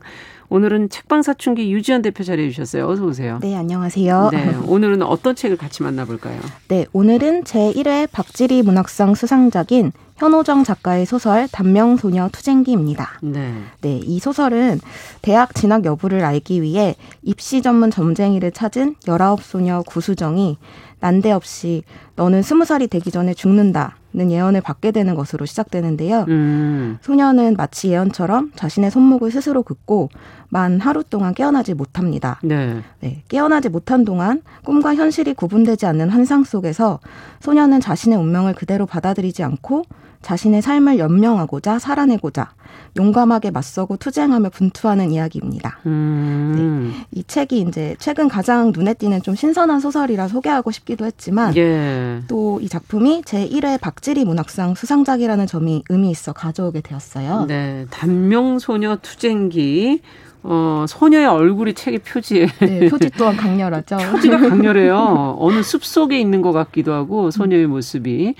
[0.51, 2.85] 오늘은 책방 사춘기 유지연 대표 자리해 주셨어요.
[2.89, 3.39] 어서 오세요.
[3.41, 4.31] 네, 안녕하세요.
[4.33, 6.41] 네, 오늘은 어떤 책을 같이 만나볼까요?
[6.67, 13.19] 네, 오늘은 제1회 박지리 문학상 수상작인 현호정 작가의 소설 단명소녀 투쟁기입니다.
[13.21, 13.53] 네.
[13.79, 14.81] 네, 이 소설은
[15.21, 20.57] 대학 진학 여부를 알기 위해 입시 전문 점쟁이를 찾은 19소녀 구수정이
[21.01, 21.83] 난데없이
[22.15, 23.97] 너는 스무 살이 되기 전에 죽는다.
[24.13, 26.25] 는 예언을 받게 되는 것으로 시작되는데요.
[26.27, 26.97] 음.
[26.99, 30.09] 소녀는 마치 예언처럼 자신의 손목을 스스로 긋고
[30.49, 32.37] 만 하루 동안 깨어나지 못합니다.
[32.43, 32.81] 네.
[32.99, 33.23] 네.
[33.29, 36.99] 깨어나지 못한 동안 꿈과 현실이 구분되지 않는 환상 속에서
[37.39, 39.83] 소녀는 자신의 운명을 그대로 받아들이지 않고
[40.21, 42.51] 자신의 삶을 연명하고자 살아내고자
[42.97, 45.79] 용감하게 맞서고 투쟁하며 분투하는 이야기입니다.
[45.85, 46.93] 음.
[46.93, 47.05] 네.
[47.11, 52.21] 이 책이 이제 최근 가장 눈에 띄는 좀 신선한 소설이라 소개하고 싶기도 했지만 예.
[52.27, 57.45] 또이 작품이 제1회 박지리 문학상 수상작이라는 점이 의미 있어 가져오게 되었어요.
[57.47, 60.01] 네, 단명소녀 투쟁기
[60.43, 62.47] 어, 소녀의 얼굴이 책의 표지에.
[62.59, 63.97] 네, 표지 또한 강렬하죠.
[64.11, 65.37] 표지가 강렬해요.
[65.39, 68.33] 어느 숲 속에 있는 것 같기도 하고, 소녀의 모습이.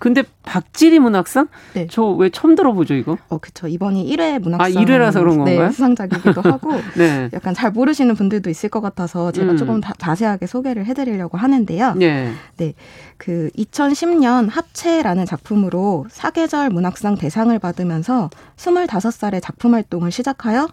[0.00, 1.46] 근데 박지리 문학상?
[1.72, 1.86] 네.
[1.86, 3.16] 저 왜 처음 들어보죠, 이거?
[3.28, 3.68] 어, 그쵸.
[3.68, 4.60] 이번이 1회 문학상.
[4.66, 5.62] 아, 1회라서 그런 건가요?
[5.62, 6.72] 네, 수상작이기도 하고.
[6.98, 7.30] 네.
[7.32, 9.56] 약간 잘 모르시는 분들도 있을 것 같아서 제가 음.
[9.56, 11.94] 조금 다, 자세하게 소개를 해드리려고 하는데요.
[11.94, 12.32] 네.
[12.56, 12.74] 네.
[13.16, 20.68] 그 2010년 합체라는 작품으로 사계절 문학상 대상을 받으면서 25살에 작품 활동을 시작하여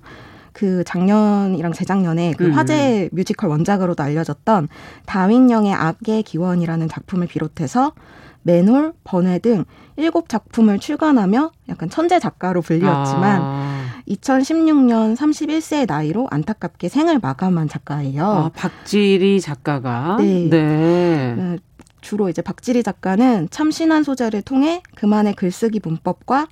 [0.54, 2.52] 그 작년이랑 재작년에 그 음.
[2.52, 4.68] 화제 뮤지컬 원작으로도 알려졌던
[5.06, 7.94] 다윈영의 악의 기원이라는 작품을 비롯해서
[8.44, 9.66] 맨홀, 번외 등
[9.98, 13.82] 일곱 작품을 출간하며 약간 천재 작가로 불리웠지만 아.
[14.08, 18.26] 2016년 31세의 나이로 안타깝게 생을 마감한 작가예요.
[18.26, 20.50] 아, 박지리 작가가 네.
[20.50, 21.58] 네.
[22.02, 22.08] 네.
[22.08, 26.48] 주로 이제 박지리 작가는 참신한 소재를 통해 그만의 글쓰기 문법과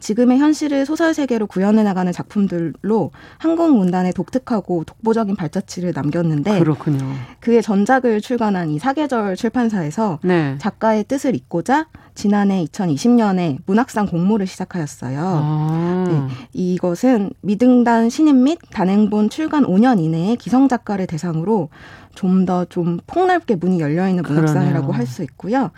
[0.00, 7.06] 지금의 현실을 소설 세계로 구현해 나가는 작품들로 한국 문단의 독특하고 독보적인 발자취를 남겼는데 그렇군요.
[7.40, 10.56] 그의 전작을 출간한 이 사계절 출판사에서 네.
[10.58, 15.20] 작가의 뜻을 잇고자 지난해 2020년에 문학상 공모를 시작하였어요.
[15.20, 16.04] 아.
[16.08, 21.70] 네, 이것은 미등단 신인 및 단행본 출간 5년 이내에 기성 작가를 대상으로
[22.14, 25.70] 좀 더좀 좀 폭넓게 문이 열려 있는 문학상이라고 할 수 있고요.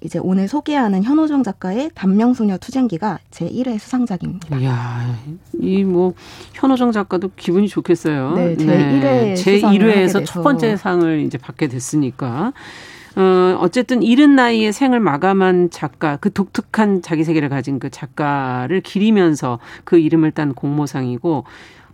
[0.00, 4.58] 이제 오늘 소개하는 현호정 작가의 단명소녀 투쟁기가 제 1회 수상작입니다.
[4.58, 5.16] 이야,
[5.62, 6.12] 이 뭐
[6.52, 8.34] 현호정 작가도 기분이 좋겠어요.
[8.34, 12.52] 네, 제 1회 네, 제 1회에서 첫 번째 상을 이제 받게 됐으니까.
[13.16, 19.60] 어, 어쨌든 이른 나이에 생을 마감한 작가, 그 독특한 자기 세계를 가진 그 작가를 기리면서
[19.84, 21.44] 그 이름을 딴 공모상이고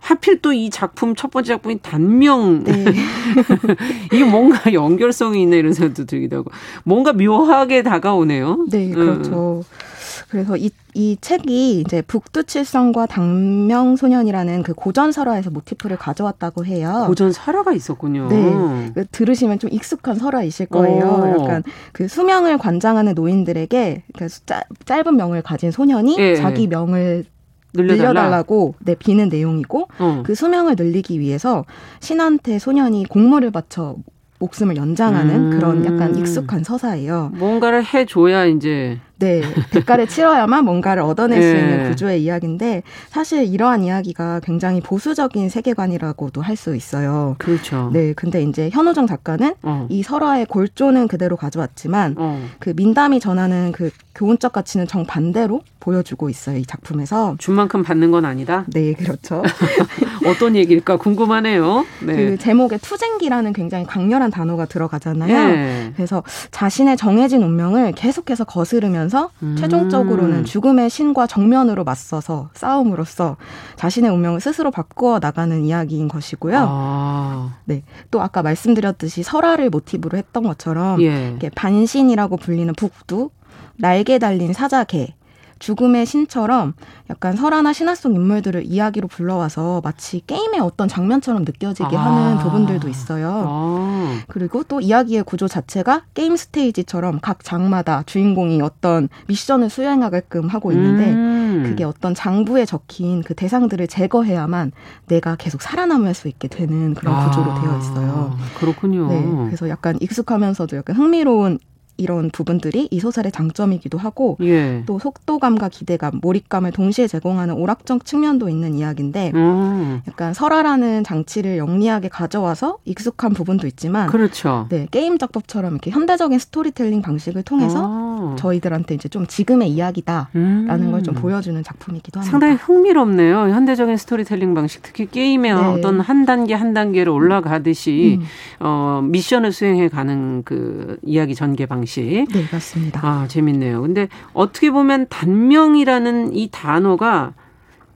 [0.01, 2.85] 하필 또 이 작품 첫 번째 작품이 단명 네.
[4.11, 6.51] 이게 뭔가 연결성이 있나 이런 생각도 들기도 하고
[6.83, 8.65] 뭔가 묘하게 다가오네요.
[8.69, 9.63] 네, 그렇죠.
[9.65, 9.91] 음.
[10.29, 17.03] 그래서 이, 이 책이 이제 북두칠성과 당명소년이라는 그 고전 설화에서 모티프를 가져왔다고 해요.
[17.07, 18.27] 고전 설화가 있었군요.
[18.29, 18.91] 네.
[18.93, 21.05] 그 들으시면 좀 익숙한 설화이실 거예요.
[21.05, 21.41] 오.
[21.41, 26.35] 약간 그 수명을 관장하는 노인들에게 그 짧, 짧은 명을 가진 소년이 네.
[26.35, 27.25] 자기 명을
[27.73, 28.43] 늘려달라.
[28.43, 30.23] 고 네, 비는 내용이고 어.
[30.25, 31.65] 그 수명을 늘리기 위해서
[31.99, 33.95] 신한테 소년이 공모를 바쳐
[34.39, 35.49] 목숨을 연장하는 음.
[35.51, 37.31] 그런 약간 익숙한 서사예요.
[37.35, 41.89] 뭔가를 해줘야 이제 네, 대가를 치러야만 뭔가를 얻어낼 수 있는 네.
[41.89, 47.35] 구조의 이야기인데 사실 이러한 이야기가 굉장히 보수적인 세계관이라고도 할 수 있어요.
[47.39, 47.89] 그렇죠.
[47.91, 49.87] 네, 근데 이제 현우정 작가는 어.
[49.89, 52.39] 이 설화의 골조는 그대로 가져왔지만 어.
[52.59, 57.35] 그 민담이 전하는 그 교훈적 가치는 정 반대로 보여주고 있어요 이 작품에서.
[57.39, 58.65] 준 만큼 받는 건 아니다.
[58.67, 59.41] 네, 그렇죠.
[60.27, 61.85] 어떤 얘기일까 궁금하네요.
[62.05, 62.15] 네.
[62.15, 65.47] 그 제목에 투쟁기라는 굉장히 강렬한 단어가 들어가잖아요.
[65.47, 65.93] 네.
[65.95, 69.55] 그래서 자신의 정해진 운명을 계속해서 거스르면서 바뀌면서 음.
[69.57, 73.35] 최종적으로는 죽음의 신과 정면으로 맞서서 싸움으로써
[73.75, 76.65] 자신의 운명을 스스로 바꾸어 나가는 이야기인 것이고요.
[76.67, 77.57] 아.
[77.65, 77.83] 네.
[78.09, 81.37] 또 아까 말씀드렸듯이 설화를 모티브로 했던 것처럼 예.
[81.53, 83.29] 반신이라고 불리는 북두,
[83.75, 85.13] 날개 달린 사자개,
[85.61, 86.73] 죽음의 신처럼
[87.09, 92.05] 약간 설화나 신화 속 인물들을 이야기로 불러와서 마치 게임의 어떤 장면처럼 느껴지게 아.
[92.05, 93.45] 하는 부분들도 있어요.
[93.47, 94.19] 아.
[94.27, 101.11] 그리고 또 이야기의 구조 자체가 게임 스테이지처럼 각 장마다 주인공이 어떤 미션을 수행하게끔 하고 있는데
[101.11, 101.63] 음.
[101.63, 104.71] 그게 어떤 장부에 적힌 그 대상들을 제거해야만
[105.07, 107.29] 내가 계속 살아남을 수 있게 되는 그런 아.
[107.29, 108.35] 구조로 되어 있어요.
[108.57, 109.07] 그렇군요.
[109.07, 111.59] 네, 그래서 약간 익숙하면서도 약간 흥미로운
[111.97, 114.83] 이런 부분들이 이 소설의 장점이기도 하고 예.
[114.85, 120.01] 또 속도감과 기대감, 몰입감을 동시에 제공하는 오락적 측면도 있는 이야기인데 음.
[120.07, 124.67] 약간 설화라는 장치를 영리하게 가져와서 익숙한 부분도 있지만 그렇죠.
[124.69, 128.10] 네, 게임 작법처럼 이렇게 현대적인 스토리텔링 방식을 통해서 아.
[128.37, 130.91] 저희들한테 이제 좀 지금의 이야기다라는 음.
[130.91, 132.31] 걸좀 보여주는 작품이기도 합니다.
[132.31, 133.49] 상당히 흥미롭네요.
[133.49, 135.59] 현대적인 스토리텔링 방식 특히 게임의 네.
[135.59, 138.25] 어떤 한 단계 한 단계로 올라가듯이 음.
[138.59, 142.27] 어, 미션을 수행해 가는 그 이야기 전개 방식 방식.
[142.31, 143.01] 네, 맞습니다.
[143.03, 143.81] 아, 재밌네요.
[143.81, 147.33] 근데 어떻게 보면 단명이라는 이 단어가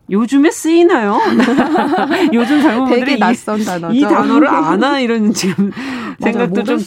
[0.09, 1.19] 요즘에 쓰이나요?
[2.33, 3.93] 요즘 젊은 분들이 낯선 단어죠.
[3.93, 5.71] 이 단어를 아나 이런 지금
[6.19, 6.77] 생각도 좀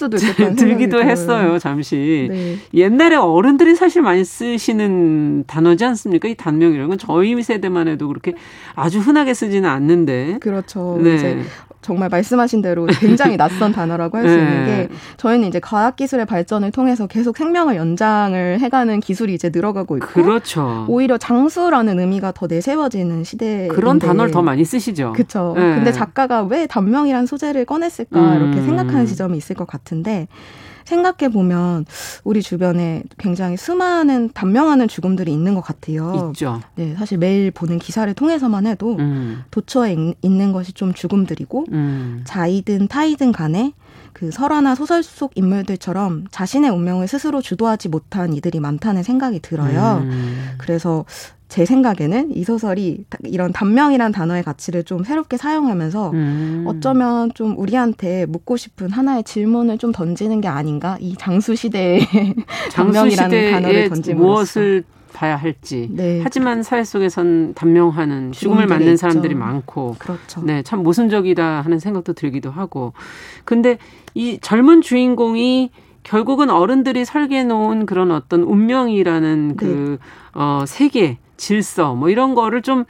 [0.54, 1.58] 들기도 했어요.
[1.58, 2.28] 잠시.
[2.30, 2.56] 네.
[2.74, 6.28] 옛날에 어른들이 사실 많이 쓰시는 단어지 않습니까?
[6.28, 8.34] 이 단명이라는 건 저희 세대만 해도 그렇게
[8.74, 10.38] 아주 흔하게 쓰지는 않는데.
[10.40, 10.98] 그렇죠.
[11.02, 11.16] 네.
[11.16, 11.42] 이제
[11.80, 14.42] 정말 말씀하신 대로 굉장히 낯선 단어라고 할수 네.
[14.42, 19.96] 있는 게 저희는 이제 과학 기술의 발전을 통해서 계속 생명을 연장을 해가는 기술이 이제 늘어가고
[19.98, 20.84] 있고 그렇죠.
[20.88, 25.12] 오히려 장수라는 의미가 더 내세워지는 시대 그런 단어를 더 많이 쓰시죠.
[25.12, 25.54] 그렇죠.
[25.56, 25.76] 네.
[25.76, 28.36] 근데 작가가 왜 단명이란 소재를 꺼냈을까 음.
[28.36, 30.28] 이렇게 생각하는 지점이 있을 것 같은데
[30.88, 31.84] 생각해 보면
[32.24, 36.30] 우리 주변에 굉장히 수많은 단명하는 죽음들이 있는 것 같아요.
[36.30, 36.60] 있죠.
[36.76, 39.42] 네, 사실 매일 보는 기사를 통해서만 해도 음.
[39.50, 42.22] 도처에 있는 것이 좀 죽음들이고 음.
[42.24, 43.72] 자이든 타이든 간에
[44.14, 50.00] 그 설화나 소설 속 인물들처럼 자신의 운명을 스스로 주도하지 못한 이들이 많다는 생각이 들어요.
[50.02, 50.54] 음.
[50.58, 51.04] 그래서
[51.48, 56.64] 제 생각에는 이 소설이 이런 단명이란 단어의 가치를 좀 새롭게 사용하면서 음.
[56.66, 62.00] 어쩌면 좀 우리한테 묻고 싶은 하나의 질문을 좀 던지는 게 아닌가 이 장수 시대의
[62.72, 64.84] 단명이라는 단어를 던지면서 무엇을
[65.14, 65.88] 봐야 할지.
[65.90, 66.20] 네.
[66.22, 70.42] 하지만 사회 속에선 단명하는 죽음을 맞는 사람들이 많고, 그렇죠.
[70.44, 72.92] 네, 참 모순적이다 하는 생각도 들기도 하고.
[73.44, 73.78] 근데
[74.14, 75.70] 이 젊은 주인공이
[76.02, 80.40] 결국은 어른들이 설계해 놓은 그런 어떤 운명이라는 그, 네.
[80.40, 82.84] 어, 세계, 질서 뭐 이런 거를 좀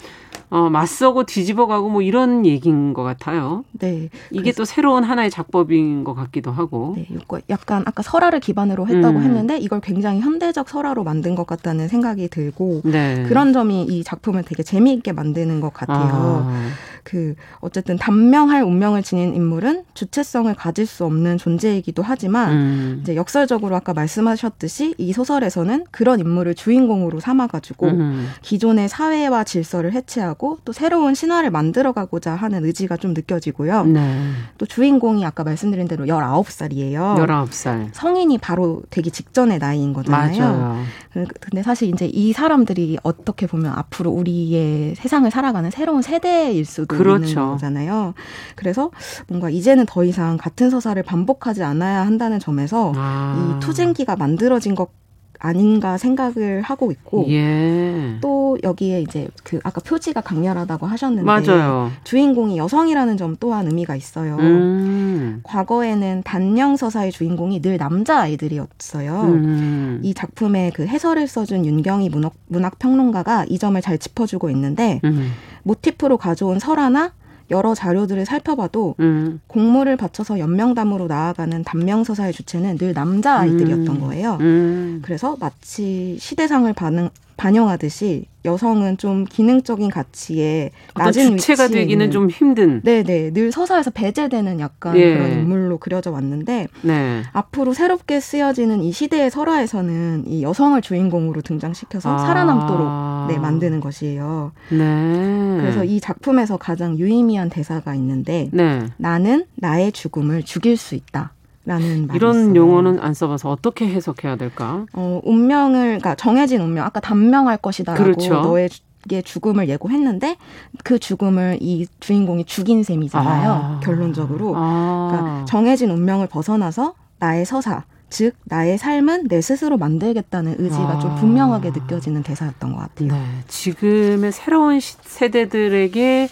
[0.50, 3.64] 어, 맞서고 뒤집어가고 뭐 이런 얘기인 것 같아요.
[3.72, 4.08] 네.
[4.30, 6.96] 이게 또 새로운 하나의 작법인 것 같기도 하고.
[6.96, 7.06] 네.
[7.50, 9.22] 약간 아까 설화를 기반으로 했다고 음.
[9.22, 13.24] 했는데 이걸 굉장히 현대적 설화로 만든 것 같다는 생각이 들고 네.
[13.28, 16.46] 그런 점이 이 작품을 되게 재미있게 만드는 것 같아요.
[16.48, 16.68] 아.
[17.08, 22.98] 그 어쨌든 단명할 운명을 지닌 인물은 주체성을 가질 수 없는 존재이기도 하지만 음.
[23.00, 28.28] 이제 역설적으로 아까 말씀하셨듯이 이 소설에서는 그런 인물을 주인공으로 삼아가지고 음.
[28.42, 33.84] 기존의 사회와 질서를 해체하고 또 새로운 신화를 만들어가고자 하는 의지가 좀 느껴지고요.
[33.86, 34.20] 네.
[34.58, 37.16] 또 주인공이 아까 말씀드린 대로 19살이에요.
[37.16, 37.88] 19살.
[37.92, 40.42] 성인이 바로 되기 직전의 나이인 거잖아요.
[40.42, 40.84] 맞아요.
[41.14, 46.97] 그, 근데 사실 이제 이 사람들이 어떻게 보면 앞으로 우리의 세상을 살아가는 새로운 세대일 수도
[46.98, 47.52] 그렇죠.
[47.52, 48.14] 거잖아요.
[48.54, 48.90] 그래서
[49.28, 53.56] 뭔가 이제는 더 이상 같은 서사를 반복하지 않아야 한다는 점에서 아.
[53.56, 54.90] 이 투쟁기가 만들어진 것
[55.38, 58.18] 아닌가 생각을 하고 있고 예.
[58.20, 61.90] 또 여기에 이제 그 아까 표지가 강렬하다고 하셨는데 맞아요.
[62.04, 64.36] 주인공이 여성이라는 점 또한 의미가 있어요.
[64.36, 65.40] 음.
[65.44, 69.22] 과거에는 단명 서사의 주인공이 늘 남자 아이들이었어요.
[69.22, 70.00] 음.
[70.02, 75.32] 이 작품의 그 해설을 써준 윤경희 문학, 문학 평론가가 이 점을 잘 짚어주고 있는데 음.
[75.62, 77.12] 모티프로 가져온 설화나
[77.50, 79.40] 여러 자료들을 살펴봐도 음.
[79.46, 84.00] 공모를 바쳐서 연명담으로 나아가는 단명서사의 주체는 늘 남자 아이들이었던 음.
[84.00, 84.38] 거예요.
[84.40, 85.00] 음.
[85.02, 92.82] 그래서 마치 시대상을 반응, 반영하듯이 여성은 좀 기능적인 가치에 낮은 주체가 되기는 좀 힘든.
[92.82, 95.14] 네네 늘 서사에서 배제되는 약간 예.
[95.14, 97.22] 그런 인물로 그려져 왔는데 네.
[97.32, 102.18] 앞으로 새롭게 쓰여지는 이 시대의 설화에서는 이 여성을 주인공으로 등장시켜서 아.
[102.18, 104.52] 살아남도록 네 만드는 것이에요.
[104.70, 105.56] 네.
[105.60, 108.86] 그래서 이 작품에서 가장 유의미한 대사가 있는데 네.
[108.96, 111.32] 나는 나의 죽음을 죽일 수 있다.
[111.68, 112.56] 라는 이런 있어요.
[112.56, 114.86] 용어는 안 써봐서 어떻게 해석해야 될까?
[114.94, 118.40] 어, 운명을 그러니까 정해진 운명 아까 단명할 것이다라고 그렇죠.
[118.40, 118.70] 너의
[119.06, 120.36] 게 죽음을 예고했는데
[120.82, 123.50] 그 죽음을 이 주인공이 죽인 셈이잖아요.
[123.50, 123.80] 아.
[123.82, 124.54] 결론적으로.
[124.56, 125.08] 아.
[125.10, 130.98] 그러니까 정해진 운명을 벗어나서 나의 서사 즉 나의 삶은 내 스스로 만들겠다는 의지가 아.
[130.98, 133.12] 좀 분명하게 느껴지는 대사였던 것 같아요.
[133.12, 133.22] 네.
[133.46, 136.28] 지금의 새로운 세대들에게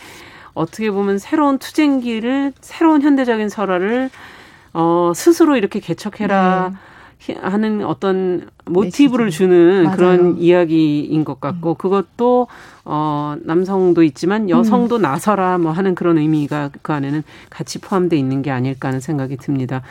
[0.54, 4.10] 어떻게 보면 새로운 투쟁기를 새로운 현대적인 설화를
[4.78, 6.70] 어, 스스로 이렇게 개척해라.
[6.72, 6.76] 네.
[7.40, 9.96] 하는 어떤 모티브를 주는 맞아요.
[9.96, 11.74] 그런 이야기인 것 같고 음.
[11.76, 12.46] 그것도
[12.84, 15.02] 어 남성도 있지만 여성도 음.
[15.02, 19.82] 나서라 뭐 하는 그런 의미가 그 안에는 같이 포함되어 있는 게 아닐까 하는 생각이 듭니다.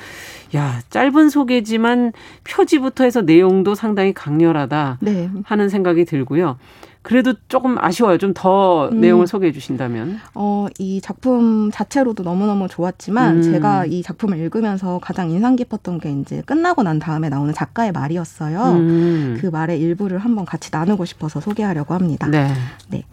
[0.56, 2.14] 야 짧은 소개지만
[2.44, 5.30] 표지부터 해서 내용도 상당히 강렬하다 네.
[5.46, 6.58] 하는 생각이 들고요.
[7.06, 8.18] 그래도 조금 아쉬워요.
[8.18, 8.99] 좀더 음.
[8.99, 10.18] 내용을 소개해 주신다면.
[10.34, 13.41] 어, 이 작품 자체로도 너무너무 좋았지만 음.
[13.43, 18.60] 제가 이 작품을 읽으면서 가장 인상 깊었던 게 이제 끝나고 난 다음에 나오는 작가의 말이었어요.
[18.72, 19.38] 음.
[19.39, 22.26] 그 말의 일부를 한번 같이 나누고 싶어서 소개하려고 합니다.
[22.26, 22.51] 네.
[22.89, 23.03] 네.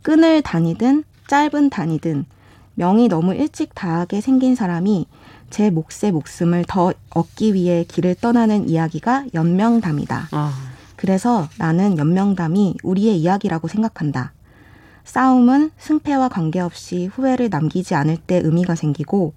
[0.00, 2.24] 끈을 다니든 짧은 다니든
[2.76, 5.06] 명이 너무 일찍 다하게 생긴 사람이
[5.50, 10.28] 제 몫의 목숨을 더 얻기 위해 길을 떠나는 이야기가 연명담이다.
[10.32, 10.73] 아.
[11.04, 14.32] 그래서 나는 연명담이 우리의 이야기라고 생각한다.
[15.04, 19.34] 싸움은 승패와 관계없이 후회를 남기지 않을 때 의미가 생기고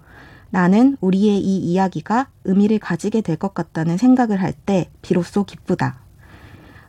[0.50, 6.00] 나는 우리의 이 이야기가 의미를 가지게 될 것 같다는 생각을 할 때 비로소 기쁘다.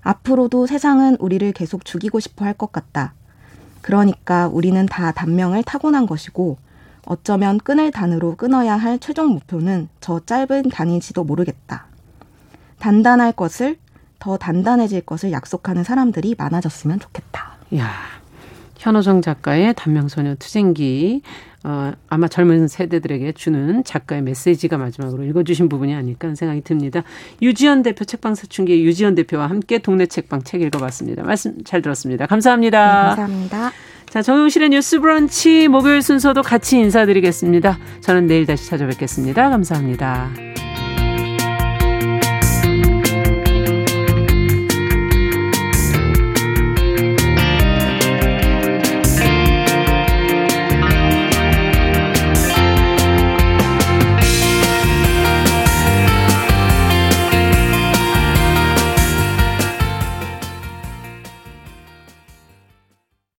[0.02, 3.14] 앞으로도 세상은 우리를 계속 죽이고 싶어 할 것 같다.
[3.82, 6.56] 그러니까 우리는 다 단명을 타고난 것이고
[7.04, 11.86] 어쩌면 끈을 단으로 끊어야 할 최종 목표는 저 짧은 단인지도 모르겠다.
[12.78, 13.76] 단단할 것을
[14.18, 17.56] 더 단단해질 것을 약속하는 사람들이 많아졌으면 좋겠다.
[17.76, 17.92] 야,
[18.78, 21.22] 현호정 작가의 단명소녀 투쟁기
[21.64, 27.02] 어, 아마 젊은 세대들에게 주는 작가의 메시지가 마지막으로 읽어주신 부분이 아닐까 하는 생각이 듭니다.
[27.42, 31.24] 유지연 대표 책방 사춘기 유지연 대표와 함께 동네 책방 책 읽어봤습니다.
[31.24, 32.26] 말씀 잘 들었습니다.
[32.26, 33.10] 감사합니다.
[33.10, 33.72] 네, 감사합니다.
[34.08, 37.78] 자, 정용실의 뉴스 브런치 목요일 순서도 같이 인사드리겠습니다.
[38.00, 39.50] 저는 내일 다시 찾아뵙겠습니다.
[39.50, 40.67] 감사합니다.